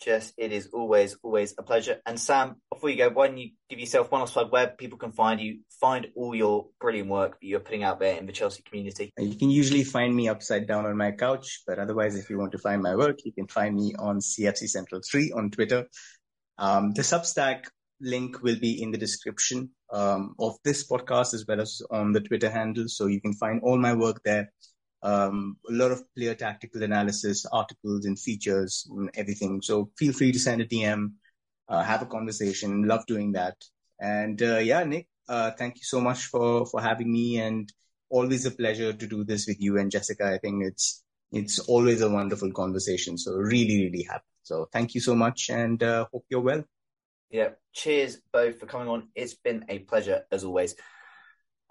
[0.00, 2.00] Jess, it is always, always a pleasure.
[2.04, 4.98] And Sam, before you go, why don't you give yourself one last plug where people
[4.98, 8.32] can find you, find all your brilliant work that you're putting out there in the
[8.32, 9.12] Chelsea community?
[9.18, 12.52] You can usually find me upside down on my couch, but otherwise, if you want
[12.52, 15.86] to find my work, you can find me on CFC Central 3 on Twitter.
[16.58, 17.64] Um, the Substack
[18.00, 22.20] link will be in the description um, of this podcast as well as on the
[22.20, 22.84] Twitter handle.
[22.88, 24.52] So you can find all my work there
[25.04, 29.60] um, a lot of player tactical analysis, articles and features and everything.
[29.62, 31.12] So feel free to send a DM,
[31.68, 32.84] uh, have a conversation.
[32.88, 33.56] Love doing that.
[34.00, 37.70] And uh, yeah, Nick, uh, thank you so much for for having me, and
[38.08, 40.24] always a pleasure to do this with you and Jessica.
[40.26, 43.18] I think it's it's always a wonderful conversation.
[43.18, 44.24] So really, really happy.
[44.42, 46.64] So thank you so much, and uh, hope you're well.
[47.30, 49.08] Yeah, cheers both for coming on.
[49.14, 50.76] It's been a pleasure as always.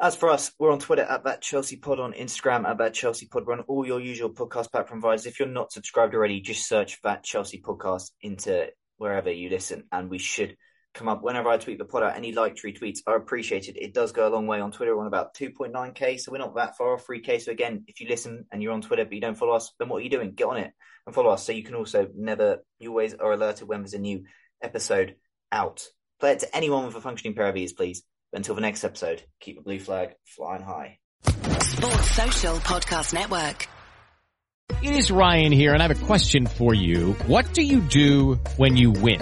[0.04, 3.26] As for us, we're on Twitter at that Chelsea Pod, on Instagram at that Chelsea
[3.26, 3.45] Pod.
[3.47, 5.26] We're on all your usual podcast platform providers.
[5.26, 10.10] If you're not subscribed already, just search that Chelsea Podcast into wherever you listen, and
[10.10, 10.58] we should
[10.93, 11.24] come up.
[11.24, 13.78] Whenever I tweet the pod out, any liked retweets are appreciated.
[13.78, 14.93] It does go a long way on Twitter.
[14.93, 17.41] We're on about 2.9k, so we're not that far off 3k.
[17.41, 19.88] So again, if you listen and you're on Twitter but you don't follow us, then
[19.88, 20.34] what are you doing?
[20.34, 20.74] Get on it
[21.06, 23.99] and follow us so you can also never, you always are alerted when there's a
[23.99, 24.26] new
[24.62, 25.16] episode
[25.49, 25.88] out.
[26.20, 28.04] Play it to anyone with a functioning pair of ears, please.
[28.34, 30.98] But until the next episode, keep the blue flag flying high.
[31.62, 33.68] Sports Social Podcast Network.
[34.82, 37.14] It is Ryan here, and I have a question for you.
[37.28, 39.22] What do you do when you win?